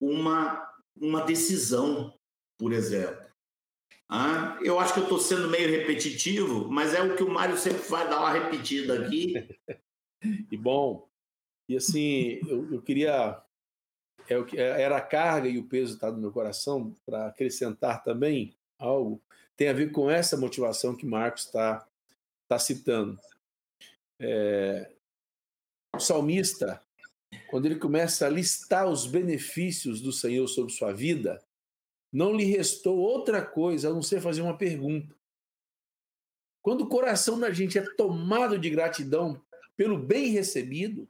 [0.02, 0.62] uma,
[1.00, 2.14] uma decisão,
[2.58, 3.28] por exemplo.
[4.08, 7.58] Ah, eu acho que eu estou sendo meio repetitivo, mas é o que o Mário
[7.58, 9.47] sempre faz, dar uma repetida aqui.
[10.52, 11.08] e bom,
[11.68, 13.41] e assim, eu, eu queria.
[14.28, 18.56] É, é, era a carga e o peso está no meu coração para acrescentar também
[18.78, 19.22] algo
[19.60, 21.86] tem a ver com essa motivação que Marcos está
[22.47, 23.20] tá citando.
[24.18, 24.89] É,
[25.93, 26.82] o salmista,
[27.50, 31.44] quando ele começa a listar os benefícios do Senhor sobre sua vida,
[32.12, 35.16] não lhe restou outra coisa a não ser fazer uma pergunta.
[36.62, 39.42] Quando o coração da gente é tomado de gratidão
[39.76, 41.08] pelo bem recebido,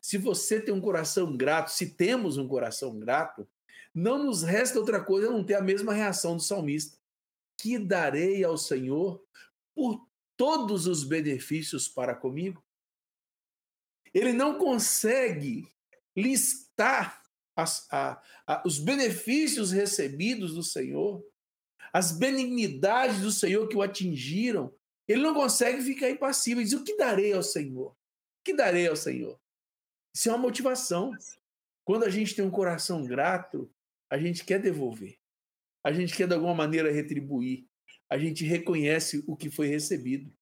[0.00, 3.48] se você tem um coração grato, se temos um coração grato,
[3.94, 6.98] não nos resta outra coisa a não ter a mesma reação do salmista
[7.56, 9.22] que darei ao Senhor
[9.74, 10.06] por
[10.36, 12.62] todos os benefícios para comigo?
[14.14, 15.66] Ele não consegue
[16.16, 17.22] listar
[17.56, 21.24] as, a, a, os benefícios recebidos do Senhor,
[21.92, 24.74] as benignidades do Senhor que o atingiram.
[25.08, 26.62] Ele não consegue ficar impassível.
[26.62, 27.90] Diz: O que darei ao Senhor?
[27.90, 27.96] O
[28.44, 29.38] que darei ao Senhor?
[30.14, 31.12] Isso é uma motivação.
[31.84, 33.70] Quando a gente tem um coração grato,
[34.10, 35.18] a gente quer devolver
[35.84, 37.66] a gente quer de alguma maneira retribuir,
[38.08, 40.32] a gente reconhece o que foi recebido.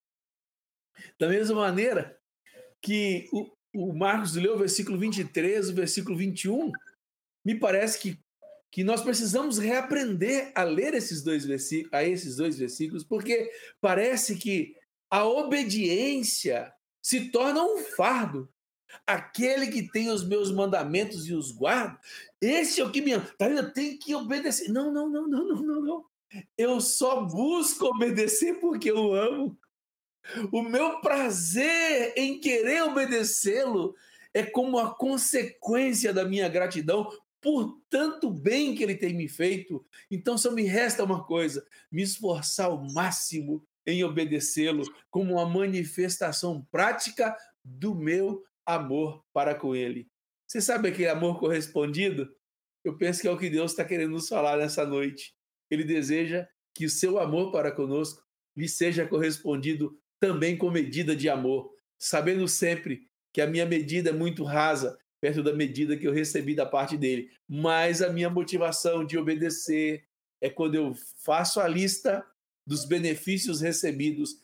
[1.18, 2.21] Da mesma maneira
[2.83, 6.73] que o, o Marcos leu o versículo 23, o versículo 21,
[7.45, 8.18] me parece que,
[8.71, 13.51] que nós precisamos reaprender a ler esses dois versículos, a esses dois versículos, porque
[13.81, 14.75] parece que
[15.11, 18.49] a obediência se torna um fardo.
[19.07, 21.97] Aquele que tem os meus mandamentos e os guarda,
[22.41, 23.27] esse é o que me ama.
[23.39, 23.73] Tá vendo?
[23.73, 24.68] Tenho que obedecer.
[24.68, 26.05] Não, não, não, não, não, não, não.
[26.59, 29.57] Eu só busco obedecer porque eu amo.
[30.53, 33.95] O meu prazer em querer obedecê-lo
[34.33, 37.11] é como a consequência da minha gratidão
[37.41, 39.85] por tanto bem que ele tem me feito.
[40.11, 46.66] Então só me resta uma coisa: me esforçar ao máximo em obedecê-lo como uma manifestação
[46.71, 50.09] prática do meu amor para com ele.
[50.47, 52.29] Você sabe aquele amor correspondido?
[52.85, 55.35] Eu penso que é o que Deus está querendo nos falar nessa noite.
[55.71, 58.23] Ele deseja que o seu amor para conosco
[58.57, 64.12] lhe seja correspondido também com medida de amor, sabendo sempre que a minha medida é
[64.12, 67.31] muito rasa perto da medida que eu recebi da parte dele.
[67.49, 70.05] Mas a minha motivação de obedecer
[70.41, 70.95] é quando eu
[71.25, 72.25] faço a lista
[72.66, 74.41] dos benefícios recebidos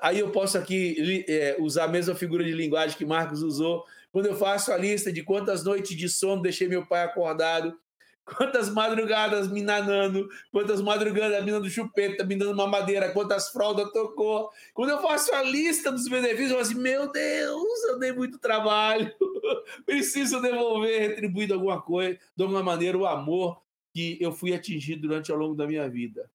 [0.00, 3.84] Aí eu posso aqui é, usar a mesma figura de linguagem que Marcos usou.
[4.12, 7.76] Quando eu faço a lista de quantas noites de sono deixei meu pai acordado,
[8.24, 14.50] quantas madrugadas me nanando, quantas madrugadas me dando chupeta, me dando mamadeira, quantas fraldas tocou.
[14.72, 18.38] Quando eu faço a lista dos benefícios, eu falo assim: meu Deus, eu dei muito
[18.38, 19.12] trabalho,
[19.84, 23.62] preciso devolver, retribuir de alguma coisa, de alguma maneira, o amor
[23.92, 26.30] que eu fui atingido durante ao longo da minha vida.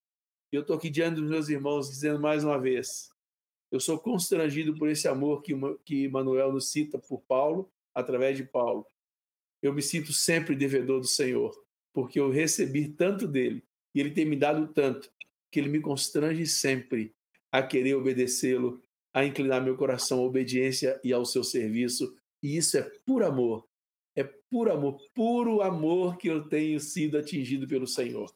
[0.51, 3.11] E eu estou aqui diante dos meus irmãos dizendo mais uma vez:
[3.71, 5.53] eu sou constrangido por esse amor que,
[5.85, 8.85] que Manuel nos cita por Paulo, através de Paulo.
[9.61, 11.53] Eu me sinto sempre devedor do Senhor,
[11.93, 13.63] porque eu recebi tanto dele
[13.93, 15.09] e ele tem me dado tanto
[15.51, 17.13] que ele me constrange sempre
[17.51, 18.81] a querer obedecê-lo,
[19.13, 22.15] a inclinar meu coração à obediência e ao seu serviço.
[22.43, 23.67] E isso é por amor.
[24.15, 28.31] É por amor, puro amor que eu tenho sido atingido pelo Senhor.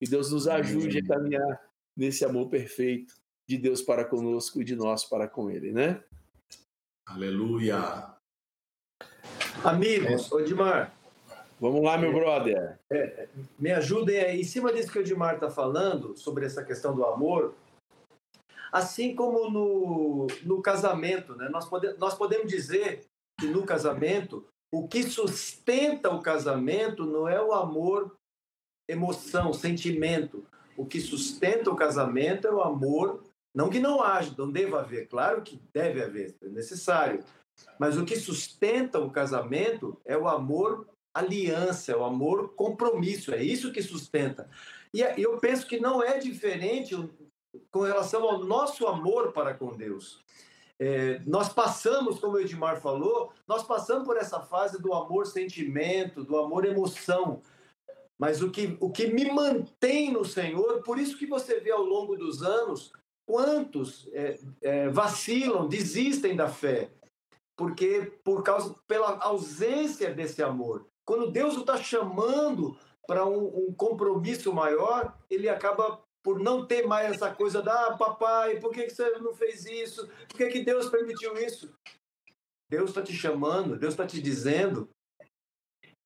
[0.00, 1.60] E Deus nos ajude a caminhar
[1.96, 3.14] nesse amor perfeito
[3.48, 6.02] de Deus para conosco e de nós para com Ele, né?
[7.06, 8.14] Aleluia!
[9.64, 10.34] Amigos, é.
[10.34, 11.01] Odimar.
[11.62, 12.76] Vamos lá, meu brother.
[12.90, 14.40] É, me ajudem aí.
[14.40, 17.54] Em cima disso que o Odimar está falando, sobre essa questão do amor,
[18.72, 21.48] assim como no, no casamento, né?
[21.50, 23.04] nós, pode, nós podemos dizer
[23.38, 24.44] que no casamento,
[24.74, 28.16] o que sustenta o casamento não é o amor,
[28.90, 30.44] emoção, sentimento.
[30.76, 33.22] O que sustenta o casamento é o amor
[33.54, 37.22] não que não haja, não deva haver, claro que deve haver, é necessário.
[37.78, 43.42] Mas o que sustenta o casamento é o amor aliança, é o amor compromisso, é
[43.42, 44.48] isso que sustenta.
[44.94, 46.94] E é, eu penso que não é diferente
[47.70, 50.22] com relação ao nosso amor para com Deus.
[50.78, 56.24] É, nós passamos, como o Edmar falou, nós passamos por essa fase do amor sentimento,
[56.24, 57.40] do amor emoção.
[58.18, 61.82] Mas o que, o que me mantém no Senhor, por isso que você vê ao
[61.82, 62.92] longo dos anos
[63.26, 66.90] quantos é, é, vacilam, desistem da fé,
[67.56, 70.86] porque por causa pela ausência desse amor.
[71.04, 72.76] Quando Deus o está chamando
[73.06, 77.96] para um, um, compromisso maior, ele acaba por não ter mais essa coisa da ah,
[77.96, 80.08] papai, por que, que você não fez isso?
[80.28, 81.74] Por que, que Deus permitiu isso?
[82.70, 84.88] Deus está te chamando, Deus está te dizendo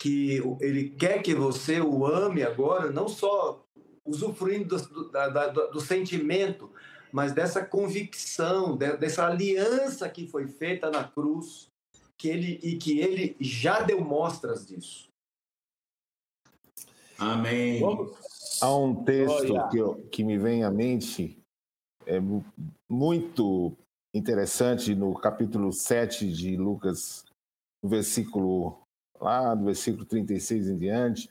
[0.00, 3.64] que Ele quer que você o ame agora, não só
[4.04, 6.72] usufruindo do, do, do sentimento,
[7.12, 11.70] mas dessa convicção, dessa aliança que foi feita na cruz,
[12.18, 15.08] que ele e que ele já deu mostras disso.
[17.18, 17.80] Amém.
[18.60, 21.38] Há um texto que, eu, que me vem à mente,
[22.06, 22.18] é
[22.88, 23.76] muito
[24.14, 27.24] interessante, no capítulo 7 de Lucas,
[27.82, 28.86] no versículo
[29.20, 31.30] lá do versículo 36 em diante,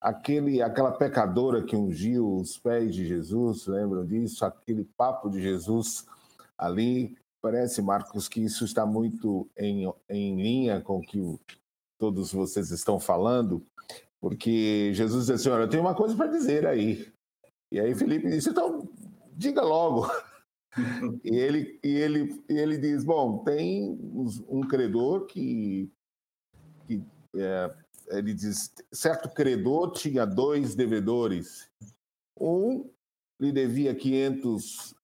[0.00, 4.44] aquele, aquela pecadora que ungiu os pés de Jesus, lembram disso?
[4.44, 6.06] Aquele papo de Jesus
[6.58, 7.16] ali.
[7.42, 11.20] Parece, Marcos, que isso está muito em, em linha com o que
[11.98, 13.66] todos vocês estão falando,
[14.20, 17.12] porque Jesus disse assim: Olha, eu tenho uma coisa para dizer aí.
[17.72, 18.88] E aí Felipe disse: Então,
[19.32, 20.08] diga logo.
[21.24, 23.98] e, ele, e, ele, e ele diz: Bom, tem
[24.48, 25.90] um credor que,
[26.86, 27.74] que é,
[28.10, 31.68] ele diz: certo credor tinha dois devedores.
[32.40, 32.88] Um
[33.40, 34.94] lhe devia 500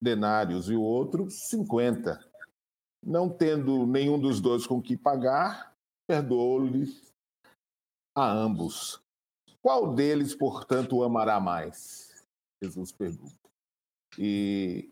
[0.00, 2.18] denários e o outro 50.
[3.04, 5.74] Não tendo nenhum dos dois com que pagar,
[6.06, 6.86] perdoou-lhe
[8.16, 9.00] a ambos.
[9.62, 12.26] Qual deles, portanto, o amará mais?
[12.62, 13.36] Jesus pergunta.
[14.18, 14.90] E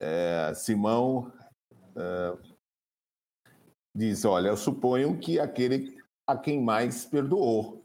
[0.00, 1.32] é, Simão
[1.96, 2.38] é,
[3.94, 7.84] diz: Olha, eu suponho que aquele a quem mais perdoou.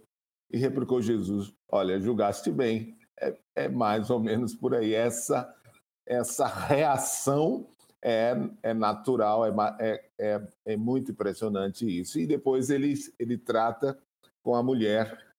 [0.51, 2.97] E replicou Jesus: Olha, julgaste bem.
[3.19, 4.93] É, é mais ou menos por aí.
[4.93, 5.53] Essa,
[6.06, 7.68] essa reação
[8.01, 12.20] é, é natural, é, é, é, é muito impressionante isso.
[12.20, 13.97] E depois ele, ele trata
[14.43, 15.34] com a mulher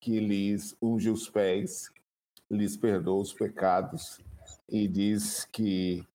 [0.00, 1.90] que lhes unge os pés,
[2.50, 4.20] lhes perdoa os pecados
[4.68, 6.06] e diz que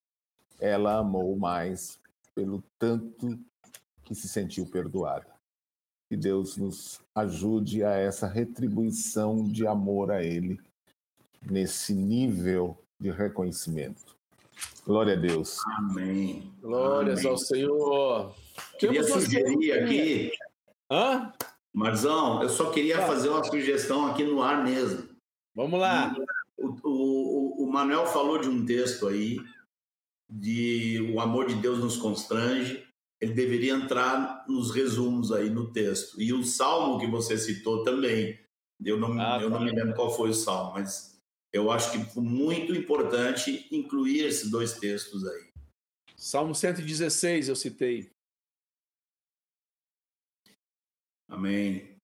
[0.60, 2.00] ela amou mais
[2.36, 3.40] pelo tanto
[4.04, 5.28] que se sentiu perdoada.
[6.10, 10.60] Que Deus nos ajude a essa retribuição de amor a Ele,
[11.50, 14.16] nesse nível de reconhecimento.
[14.86, 15.58] Glória a Deus.
[15.78, 16.54] Amém.
[16.62, 17.32] Glórias Amém.
[17.32, 18.36] ao Senhor.
[18.80, 20.32] Queria sugerir aqui.
[20.90, 21.34] Hã?
[21.74, 25.10] Marzão, eu só queria fazer uma sugestão aqui no ar mesmo.
[25.54, 26.16] Vamos lá.
[26.58, 29.38] O, o, o Manuel falou de um texto aí,
[30.30, 32.88] de o amor de Deus nos constrange
[33.22, 36.20] ele deveria entrar nos resumos aí no texto.
[36.20, 38.38] E o salmo que você citou também.
[38.84, 39.60] Eu não, ah, eu tá.
[39.60, 41.11] não me lembro qual foi o salmo, mas
[41.54, 45.52] eu acho que foi muito importante incluir esses dois textos aí.
[46.16, 48.12] Salmo 116 eu citei.
[51.30, 51.98] Amém.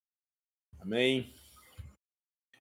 [0.80, 1.34] Amém.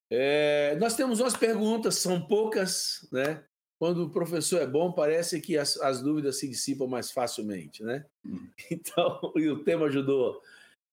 [0.09, 3.45] É, nós temos umas perguntas, são poucas, né?
[3.79, 8.05] quando o professor é bom, parece que as, as dúvidas se dissipam mais facilmente, né?
[8.25, 8.49] Hum.
[8.71, 10.41] Então, e o tema ajudou.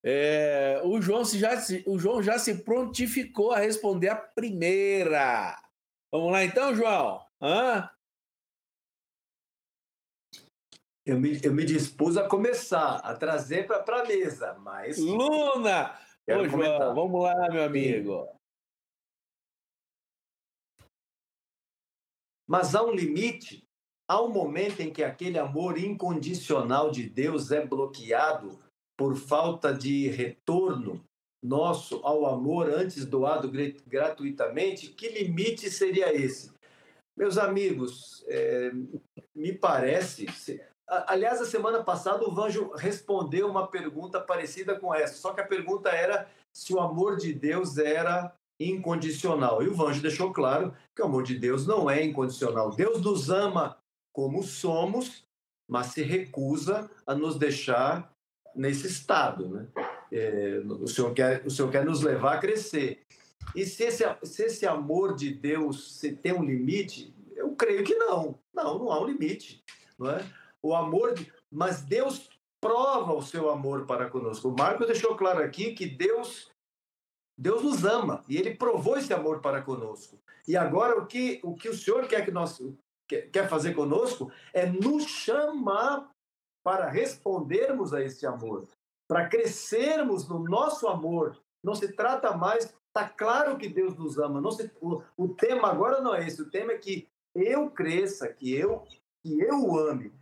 [0.03, 1.55] É, o, João já,
[1.87, 5.59] o João já se prontificou a responder a primeira.
[6.15, 7.27] Vamos lá então, João?
[7.43, 7.91] Hã?
[11.05, 14.97] Eu me, eu me dispus a começar, a trazer para a mesa, mas.
[14.97, 15.99] Luna!
[16.28, 18.28] Ô, João, vamos lá, meu amigo.
[22.47, 23.69] Mas há um limite,
[24.07, 28.57] há um momento em que aquele amor incondicional de Deus é bloqueado
[28.97, 31.05] por falta de retorno
[31.45, 33.53] nosso ao amor antes doado
[33.87, 34.89] gratuitamente.
[34.89, 36.51] Que limite seria esse?
[37.15, 38.73] Meus amigos, é,
[39.35, 40.27] me parece.
[40.89, 45.47] Aliás, a semana passada o Vanjo respondeu uma pergunta parecida com essa, só que a
[45.47, 49.62] pergunta era se o amor de Deus era incondicional.
[49.62, 52.71] E o Vanjo deixou claro que o amor de Deus não é incondicional.
[52.71, 53.77] Deus nos ama
[54.12, 55.27] como somos,
[55.69, 58.12] mas se recusa a nos deixar
[58.55, 59.49] nesse estado.
[59.49, 59.69] Né?
[60.13, 63.03] É, o, Senhor quer, o Senhor quer nos levar a crescer.
[63.55, 67.95] E se esse, se esse amor de Deus se tem um limite, eu creio que
[67.95, 68.39] não.
[68.53, 69.63] Não, não há um limite.
[69.99, 70.25] Não é?
[70.63, 72.29] O amor, de, mas Deus
[72.61, 74.49] prova o seu amor para conosco.
[74.49, 76.51] O Marcos deixou claro aqui que Deus
[77.37, 80.19] Deus nos ama e ele provou esse amor para conosco.
[80.47, 82.63] E agora o que o que o Senhor quer que nós
[83.07, 86.11] quer fazer conosco é nos chamar
[86.65, 88.67] para respondermos a esse amor,
[89.09, 91.39] para crescermos no nosso amor.
[91.63, 94.41] Não se trata mais, está claro que Deus nos ama.
[94.41, 98.29] Não se, o, o tema agora não é esse, o tema é que eu cresça,
[98.29, 98.85] que eu
[99.25, 100.13] que eu ame.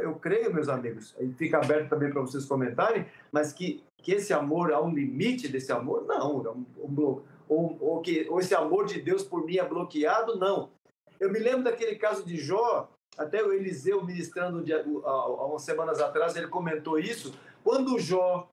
[0.00, 4.32] Eu creio, meus amigos, e fica aberto também para vocês comentarem, mas que, que esse
[4.32, 6.04] amor, há um limite desse amor?
[6.06, 6.46] Não.
[6.46, 10.38] É um, um, ou, ou, que, ou esse amor de Deus por mim é bloqueado?
[10.38, 10.70] Não.
[11.18, 12.88] Eu me lembro daquele caso de Jó,
[13.18, 14.64] até o Eliseu ministrando
[15.04, 17.34] há umas semanas atrás, ele comentou isso.
[17.62, 18.48] Quando Jó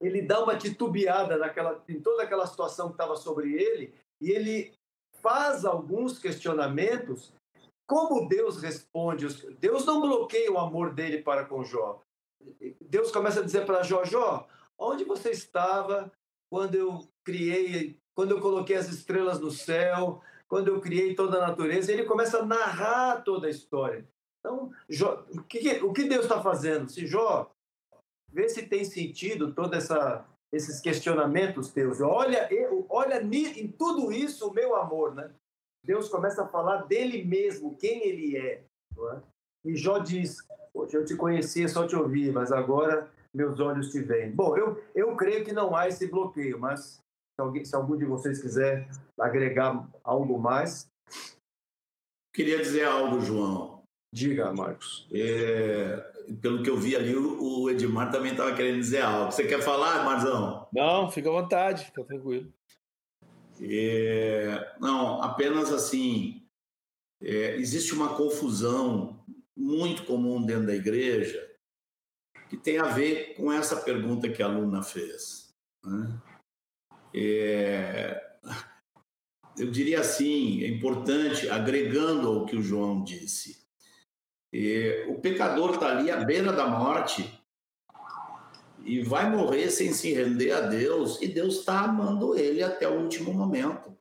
[0.00, 4.72] ele dá uma titubeada naquela, em toda aquela situação que estava sobre ele, e ele
[5.22, 7.32] faz alguns questionamentos
[7.90, 9.26] como Deus responde?
[9.58, 12.00] Deus não bloqueia o amor dele para com Jó.
[12.80, 14.46] Deus começa a dizer para Jó: Jó,
[14.78, 16.12] onde você estava
[16.48, 21.48] quando eu criei, quando eu coloquei as estrelas no céu, quando eu criei toda a
[21.48, 21.90] natureza?
[21.90, 24.08] Ele começa a narrar toda a história.
[24.38, 26.88] Então, Jó, o, que, o que Deus está fazendo?
[26.88, 27.50] Se Jó,
[28.32, 32.00] vê se tem sentido toda essa esses questionamentos teus.
[32.00, 32.48] Olha,
[32.88, 35.30] olha em tudo isso o meu amor, né?
[35.84, 38.64] Deus começa a falar dele mesmo, quem ele é.
[39.12, 39.20] é?
[39.64, 40.38] E Jó diz:
[40.72, 44.32] Poxa, eu te conhecia, só te ouvi, mas agora meus olhos te veem.
[44.32, 48.04] Bom, eu, eu creio que não há esse bloqueio, mas se, alguém, se algum de
[48.04, 48.88] vocês quiser
[49.18, 50.86] agregar algo mais.
[52.34, 53.82] Queria dizer algo, João.
[54.12, 55.08] Diga, Marcos.
[55.12, 56.09] É,
[56.40, 59.32] pelo que eu vi ali, o Edmar também estava querendo dizer algo.
[59.32, 60.68] Você quer falar, Marzão?
[60.72, 62.52] Não, fica à vontade, fica tranquilo.
[63.60, 66.46] É, não, apenas assim,
[67.20, 69.22] é, existe uma confusão
[69.56, 71.48] muito comum dentro da igreja
[72.48, 75.54] que tem a ver com essa pergunta que a aluna fez.
[75.84, 76.20] Né?
[77.14, 78.30] É,
[79.56, 83.59] eu diria assim, é importante, agregando ao que o João disse,
[84.52, 87.40] é, o pecador está ali à beira da morte
[88.84, 93.00] e vai morrer sem se render a Deus, e Deus está amando ele até o
[93.00, 93.96] último momento.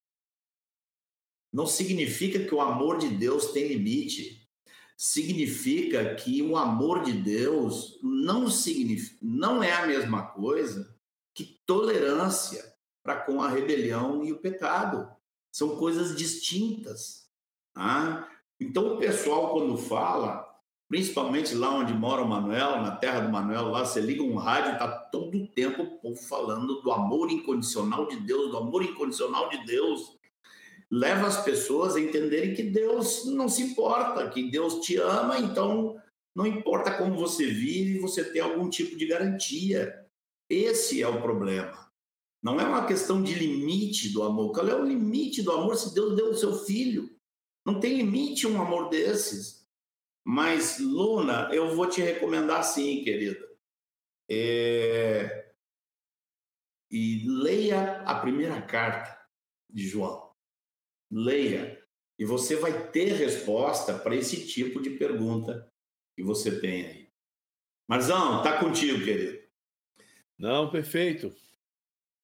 [1.51, 4.47] Não significa que o amor de Deus tem limite.
[4.95, 10.95] Significa que o amor de Deus não, significa, não é a mesma coisa
[11.33, 12.63] que tolerância
[13.01, 15.09] para com a rebelião e o pecado.
[15.51, 17.27] São coisas distintas.
[17.73, 18.29] Tá?
[18.59, 20.45] Então, o pessoal, quando fala,
[20.89, 24.73] principalmente lá onde mora o Manuel, na terra do Manuel, lá você liga um rádio,
[24.73, 29.49] está todo o tempo o povo falando do amor incondicional de Deus, do amor incondicional
[29.49, 30.17] de Deus.
[30.91, 35.95] Leva as pessoas a entenderem que Deus não se importa, que Deus te ama, então
[36.35, 40.05] não importa como você vive, você tem algum tipo de garantia.
[40.49, 41.89] Esse é o problema.
[42.41, 44.51] Não é uma questão de limite do amor.
[44.53, 47.09] Qual é o limite do amor se Deus deu o seu filho?
[47.65, 49.67] Não tem limite um amor desses.
[50.25, 53.47] Mas, Luna, eu vou te recomendar sim, querida.
[54.29, 55.53] É...
[56.91, 59.19] E leia a primeira carta
[59.69, 60.31] de João.
[61.11, 61.83] Leia.
[62.17, 65.71] E você vai ter resposta para esse tipo de pergunta
[66.15, 67.09] que você tem aí.
[67.87, 69.39] Marzão, tá contigo, querido.
[70.37, 71.35] Não, perfeito.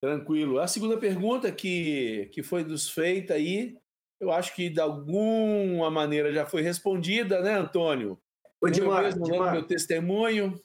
[0.02, 0.60] Tranquilo.
[0.60, 3.78] A segunda pergunta que, que foi nos feita aí
[4.20, 8.20] eu acho que de alguma maneira já foi respondida, né, Antônio?
[8.62, 10.60] Ô, Dimar, eu mesmo meu testemunho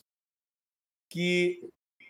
[1.09, 1.61] que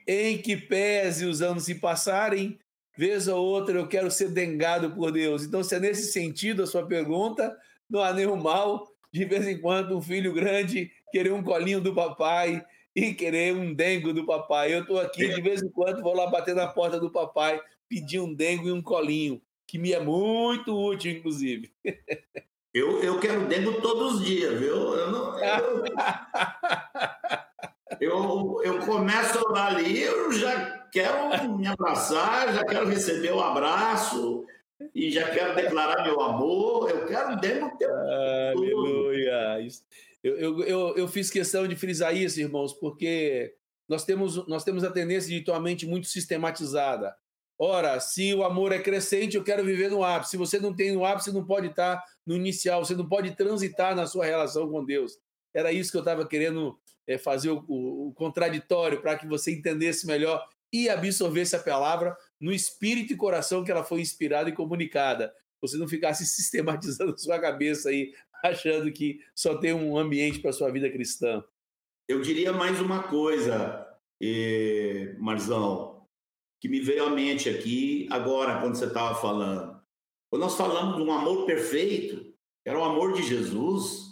[0.07, 2.59] em que pese os anos se passarem,
[2.97, 5.45] vez ou outra eu quero ser dengado por Deus.
[5.45, 7.57] Então, se é nesse sentido a sua pergunta,
[7.89, 11.95] não há nenhum mal de vez em quando um filho grande querer um colinho do
[11.95, 12.65] papai
[12.95, 14.75] e querer um dengo do papai.
[14.75, 18.21] Eu estou aqui de vez em quando, vou lá bater na porta do papai, pedir
[18.21, 21.71] um dengo e um colinho que me é muito útil, inclusive.
[22.75, 24.75] Eu, eu quero dengo todos os dias, viu?
[24.75, 25.85] Eu, não, eu,
[28.01, 33.37] eu, eu, começo a orar ali, eu já quero me abraçar, já quero receber o
[33.37, 34.45] um abraço
[34.93, 36.91] e já quero declarar meu amor.
[36.91, 37.71] Eu quero dengo
[38.57, 39.69] Aleluia!
[40.23, 43.55] Eu, eu, eu, eu fiz questão de frisar isso, irmãos, porque
[43.89, 47.15] nós temos, nós temos a tendência de ter uma mente muito sistematizada.
[47.63, 50.31] Ora, se o amor é crescente, eu quero viver no ápice.
[50.31, 53.37] Se você não tem no ápice, você não pode estar no inicial, você não pode
[53.37, 55.19] transitar na sua relação com Deus.
[55.53, 59.53] Era isso que eu estava querendo é, fazer o, o, o contraditório para que você
[59.53, 60.43] entendesse melhor
[60.73, 65.31] e absorvesse a palavra no espírito e coração que ela foi inspirada e comunicada.
[65.61, 70.71] Você não ficasse sistematizando sua cabeça aí, achando que só tem um ambiente para sua
[70.71, 71.45] vida cristã.
[72.09, 73.87] eu diria mais uma coisa,
[74.19, 76.00] eh, Marzão,
[76.61, 79.81] que me veio à mente aqui agora, quando você estava falando.
[80.29, 82.35] Quando nós falamos de um amor perfeito,
[82.65, 84.11] era o amor de Jesus,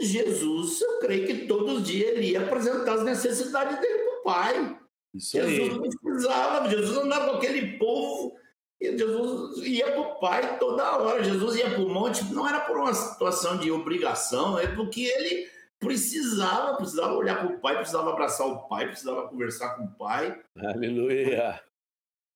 [0.00, 4.22] Jesus, eu creio que todos os dias ele ia apresentar as necessidades dele para o
[4.22, 4.78] Pai.
[5.12, 5.90] Isso Jesus aí.
[6.02, 8.36] precisava, Jesus andava com aquele povo,
[8.80, 12.76] Jesus ia para o Pai toda hora, Jesus ia para o monte, não era por
[12.76, 15.48] uma situação de obrigação, é porque ele
[15.84, 20.42] precisava, precisava olhar para o Pai, precisava abraçar o Pai, precisava conversar com o Pai.
[20.56, 21.62] Aleluia!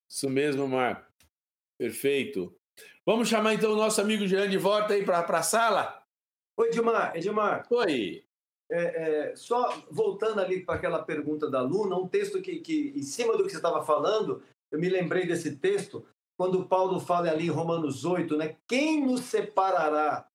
[0.08, 1.06] Isso mesmo, Marco.
[1.78, 2.54] Perfeito.
[3.04, 6.02] Vamos chamar então o nosso amigo Jean de volta aí para a sala?
[6.56, 7.16] Oi, Edmar.
[7.16, 7.66] Edmar.
[7.70, 8.24] Oi.
[8.70, 13.02] É, é, só voltando ali para aquela pergunta da Luna, um texto que, que, em
[13.02, 16.04] cima do que você estava falando, eu me lembrei desse texto,
[16.36, 18.56] quando Paulo fala ali em Romanos 8, né?
[18.66, 20.28] Quem nos separará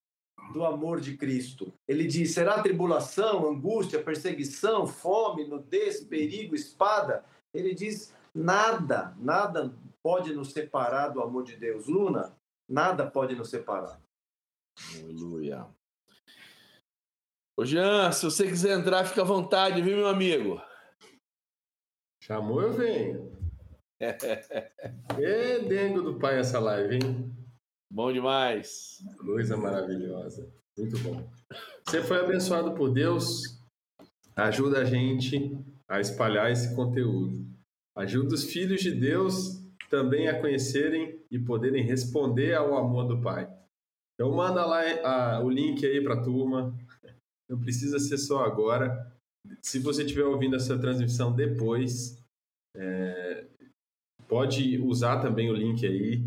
[0.52, 1.72] do amor de Cristo?
[1.88, 7.24] Ele diz: será tribulação, angústia, perseguição, fome, nudez, perigo, espada?
[7.52, 11.86] Ele diz: nada, nada pode nos separar do amor de Deus.
[11.86, 12.36] Luna,
[12.68, 14.00] nada pode nos separar.
[14.98, 15.66] Aleluia.
[17.56, 20.60] Ô Jean, se você quiser entrar, fica à vontade, viu, meu amigo?
[22.20, 23.32] Chamou, eu venho.
[24.00, 27.43] é dengo do pai essa live, hein?
[27.94, 28.98] Bom demais.
[29.18, 30.52] Coisa maravilhosa.
[30.76, 31.30] Muito bom.
[31.86, 33.56] Você foi abençoado por Deus.
[34.34, 35.56] Ajuda a gente
[35.88, 37.46] a espalhar esse conteúdo.
[37.96, 43.48] Ajuda os filhos de Deus também a conhecerem e poderem responder ao amor do Pai.
[44.14, 46.76] Então manda lá a, o link aí para a turma,
[47.48, 49.08] não precisa ser só agora.
[49.62, 52.20] Se você estiver ouvindo essa transmissão depois,
[52.76, 53.46] é,
[54.28, 56.22] pode usar também o link aí,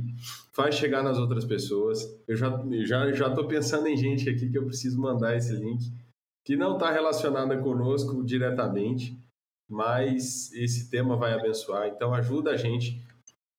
[0.52, 2.00] faz chegar nas outras pessoas.
[2.28, 2.50] Eu já
[2.86, 5.92] já já estou pensando em gente aqui que eu preciso mandar esse link
[6.46, 9.22] que não está relacionada conosco diretamente,
[9.70, 11.90] mas esse tema vai abençoar.
[11.90, 13.02] Então ajuda a gente.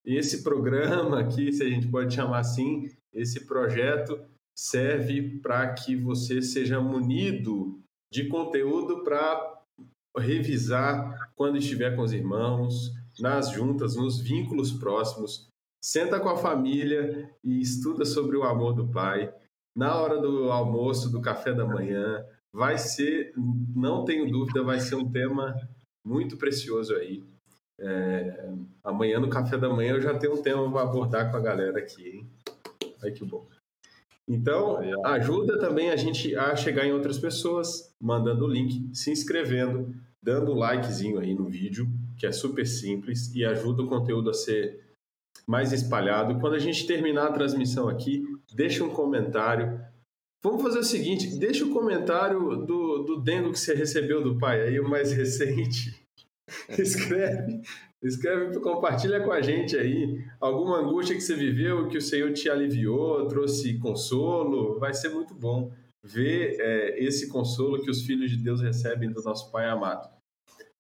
[0.05, 4.19] Esse programa aqui, se a gente pode chamar assim, esse projeto
[4.56, 7.78] serve para que você seja munido
[8.10, 9.60] de conteúdo para
[10.16, 15.49] revisar quando estiver com os irmãos, nas juntas, nos vínculos próximos.
[15.81, 19.32] Senta com a família e estuda sobre o amor do Pai.
[19.77, 23.32] Na hora do almoço, do café da manhã, vai ser,
[23.74, 25.55] não tenho dúvida, vai ser um tema
[26.05, 27.24] muito precioso aí.
[27.81, 28.51] É,
[28.82, 31.78] amanhã no café da manhã eu já tenho um tema para abordar com a galera
[31.78, 32.31] aqui, hein?
[33.01, 33.47] Ai que bom.
[34.27, 39.95] Então, ajuda também a gente a chegar em outras pessoas, mandando o link, se inscrevendo,
[40.23, 41.89] dando um likezinho aí no vídeo,
[42.19, 44.85] que é super simples e ajuda o conteúdo a ser
[45.47, 46.39] mais espalhado.
[46.40, 48.24] Quando a gente terminar a transmissão aqui,
[48.55, 49.81] deixa um comentário.
[50.43, 54.62] Vamos fazer o seguinte, deixa o comentário do, do dengo que você recebeu do pai
[54.62, 55.95] aí, o mais recente.
[56.78, 57.62] Escreve
[58.03, 62.49] Escreve, compartilha com a gente aí alguma angústia que você viveu, que o Senhor te
[62.49, 64.78] aliviou, trouxe consolo.
[64.78, 65.73] Vai ser muito bom
[66.05, 70.09] ver é, esse consolo que os filhos de Deus recebem do nosso Pai amado.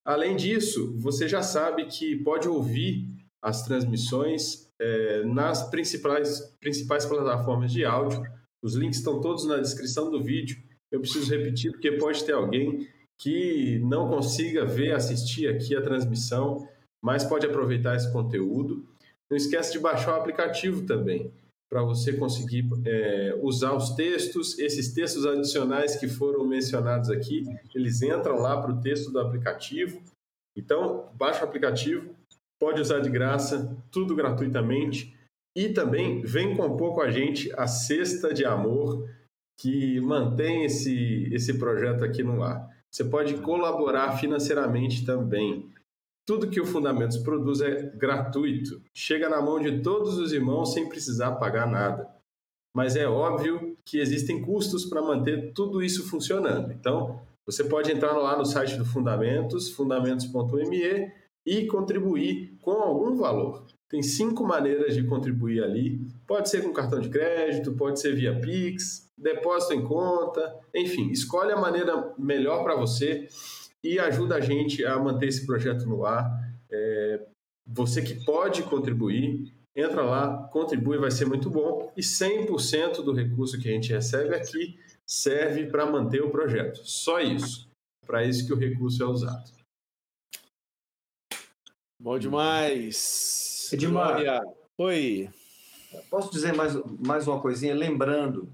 [0.08, 3.06] Além disso, você já sabe que pode ouvir
[3.42, 8.22] as transmissões é, nas principais, principais plataformas de áudio.
[8.62, 10.56] Os links estão todos na descrição do vídeo.
[10.90, 16.66] Eu preciso repetir porque pode ter alguém que não consiga ver, assistir aqui a transmissão
[17.02, 18.86] mas pode aproveitar esse conteúdo.
[19.30, 21.32] Não esquece de baixar o aplicativo também,
[21.70, 28.00] para você conseguir é, usar os textos, esses textos adicionais que foram mencionados aqui, eles
[28.00, 30.00] entram lá para o texto do aplicativo.
[30.56, 32.14] Então, baixa o aplicativo,
[32.58, 35.14] pode usar de graça, tudo gratuitamente.
[35.56, 39.08] E também vem compor com a gente a Cesta de Amor,
[39.58, 42.68] que mantém esse, esse projeto aqui no ar.
[42.90, 45.68] Você pode colaborar financeiramente também.
[46.28, 50.86] Tudo que o Fundamentos produz é gratuito, chega na mão de todos os irmãos sem
[50.86, 52.06] precisar pagar nada.
[52.76, 56.70] Mas é óbvio que existem custos para manter tudo isso funcionando.
[56.70, 61.10] Então, você pode entrar lá no site do Fundamentos, fundamentos.me,
[61.46, 63.64] e contribuir com algum valor.
[63.88, 65.98] Tem cinco maneiras de contribuir ali.
[66.26, 71.52] Pode ser com cartão de crédito, pode ser via Pix, depósito em conta, enfim, escolhe
[71.52, 73.28] a maneira melhor para você
[73.82, 76.28] e ajuda a gente a manter esse projeto no ar.
[76.70, 77.26] É,
[77.66, 81.92] você que pode contribuir, entra lá, contribui, vai ser muito bom.
[81.96, 86.80] E 100% do recurso que a gente recebe aqui serve para manter o projeto.
[86.84, 87.68] Só isso.
[88.06, 89.50] Para isso que o recurso é usado.
[92.00, 93.68] Bom demais.
[93.72, 94.42] Edmar.
[94.78, 95.30] Oi.
[96.10, 97.74] Posso dizer mais, mais uma coisinha?
[97.74, 98.50] Lembrando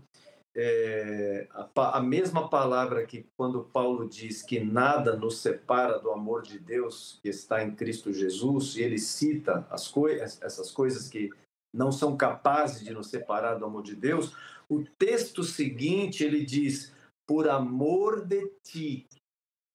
[0.56, 6.42] é, a, a, mesma palavra que quando Paulo diz que nada nos separa do amor
[6.42, 11.30] de Deus que está em Cristo Jesus, e ele cita as coisas, essas coisas que
[11.74, 14.32] não são capazes de nos separar do amor de Deus,
[14.68, 16.92] o texto seguinte ele diz:
[17.26, 19.08] por amor de ti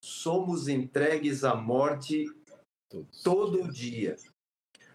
[0.01, 2.25] somos entregues à morte
[3.21, 4.15] todo dia.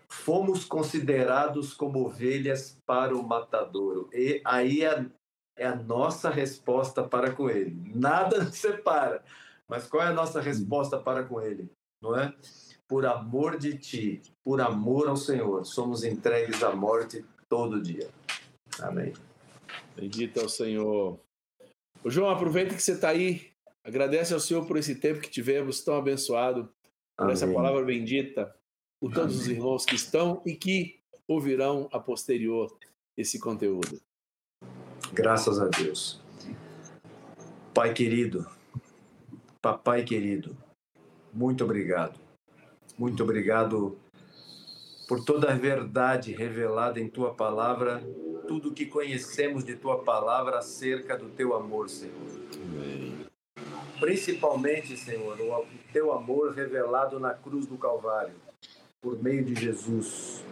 [0.08, 4.08] Fomos considerados como ovelhas para o matadouro.
[4.12, 5.04] E aí é
[5.56, 7.76] é a nossa resposta para com Ele.
[7.94, 9.22] Nada nos separa.
[9.68, 11.70] Mas qual é a nossa resposta para com Ele?
[12.02, 12.34] Não é?
[12.86, 18.08] Por amor de Ti, por amor ao Senhor, somos entregues à morte todo dia.
[18.80, 19.12] Amém.
[19.96, 21.18] Bendito é o Senhor.
[22.02, 23.50] O João, aproveita que você está aí.
[23.82, 26.64] Agradece ao Senhor por esse tempo que tivemos tão abençoado,
[27.16, 27.32] por Amém.
[27.32, 28.54] essa palavra bendita,
[29.00, 29.42] por todos Amém.
[29.42, 32.76] os irmãos que estão e que ouvirão a posterior
[33.16, 34.00] esse conteúdo.
[35.12, 36.20] Graças a Deus.
[37.72, 38.46] Pai querido,
[39.60, 40.56] papai querido,
[41.32, 42.18] muito obrigado.
[42.96, 43.98] Muito obrigado
[45.08, 48.02] por toda a verdade revelada em tua palavra,
[48.46, 52.14] tudo que conhecemos de tua palavra acerca do teu amor, Senhor.
[52.54, 53.26] Amém.
[53.98, 58.34] Principalmente, Senhor, o teu amor revelado na cruz do Calvário,
[59.00, 60.44] por meio de Jesus.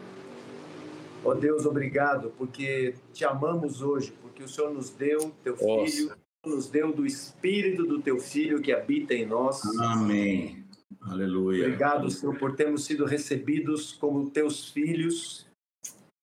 [1.25, 5.93] Ó oh Deus, obrigado, porque te amamos hoje, porque o Senhor nos deu teu Nossa.
[5.93, 9.63] filho, nos deu do espírito do teu filho que habita em nós.
[9.79, 10.65] Amém.
[11.03, 11.67] Aleluia.
[11.67, 15.47] Obrigado, Senhor, por termos sido recebidos como teus filhos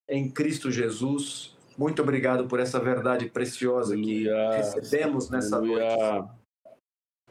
[0.10, 1.56] em Cristo Jesus.
[1.78, 4.50] Muito obrigado por essa verdade preciosa Aleluia.
[4.50, 5.96] que recebemos nessa Aleluia.
[5.98, 6.30] noite.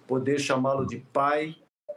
[0.06, 1.56] Poder chamá-lo de Pai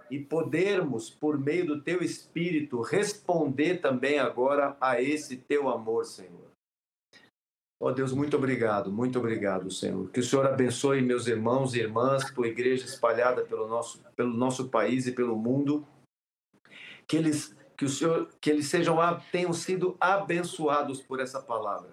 [0.09, 6.50] e podermos, por meio do teu Espírito, responder também agora a esse teu amor, Senhor.
[7.81, 10.07] Ó oh, Deus, muito obrigado, muito obrigado, Senhor.
[10.11, 14.69] Que o Senhor abençoe meus irmãos e irmãs, tua igreja espalhada pelo nosso, pelo nosso
[14.69, 15.83] país e pelo mundo.
[17.07, 18.97] Que eles, que o Senhor, que eles sejam
[19.31, 21.89] tenham sido abençoados por essa palavra.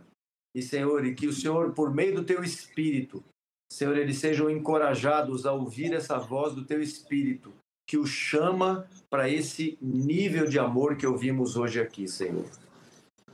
[0.55, 3.25] E Senhor, e que o Senhor, por meio do teu Espírito,
[3.73, 7.51] Senhor, eles sejam encorajados a ouvir essa voz do teu Espírito
[7.89, 12.45] que o chama para esse nível de amor que ouvimos hoje aqui, Senhor.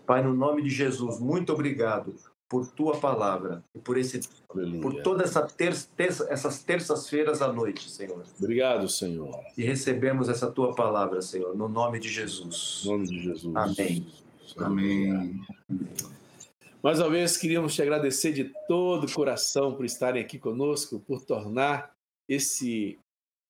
[0.07, 2.15] Pai, no nome de Jesus, muito obrigado
[2.49, 4.81] por tua palavra e por esse Aleluia.
[4.81, 8.23] por todas essa terça, terça, essas terças-feiras à noite, Senhor.
[8.39, 9.41] Obrigado, Senhor.
[9.57, 12.83] E recebemos essa tua palavra, Senhor, no nome de Jesus.
[12.85, 13.57] No nome de Jesus.
[13.57, 14.07] Amém.
[14.59, 15.41] Amém.
[16.83, 21.25] Mais uma vez, queríamos te agradecer de todo o coração por estarem aqui conosco, por
[21.25, 21.97] tornar
[22.29, 22.99] esse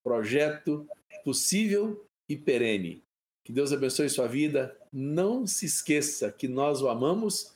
[0.04, 0.86] projeto
[1.24, 3.02] possível e perene.
[3.44, 4.76] Que Deus abençoe sua vida.
[4.92, 7.54] Não se esqueça que nós o amamos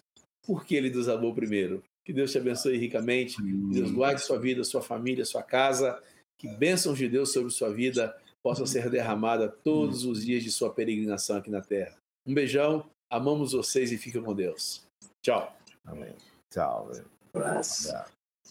[0.48, 1.84] porque ele nos amou primeiro.
[2.02, 3.36] Que Deus te abençoe ricamente.
[3.36, 6.02] Que Deus guarde sua vida, sua família, sua casa.
[6.38, 10.72] Que bênçãos de Deus sobre sua vida possam ser derramadas todos os dias de sua
[10.72, 11.94] peregrinação aqui na terra.
[12.26, 14.86] Um beijão, amamos vocês e fiquem com Deus.
[15.22, 15.54] Tchau.
[15.84, 16.14] Amém.
[16.50, 16.92] Tchau.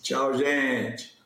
[0.04, 1.17] Tchau, gente.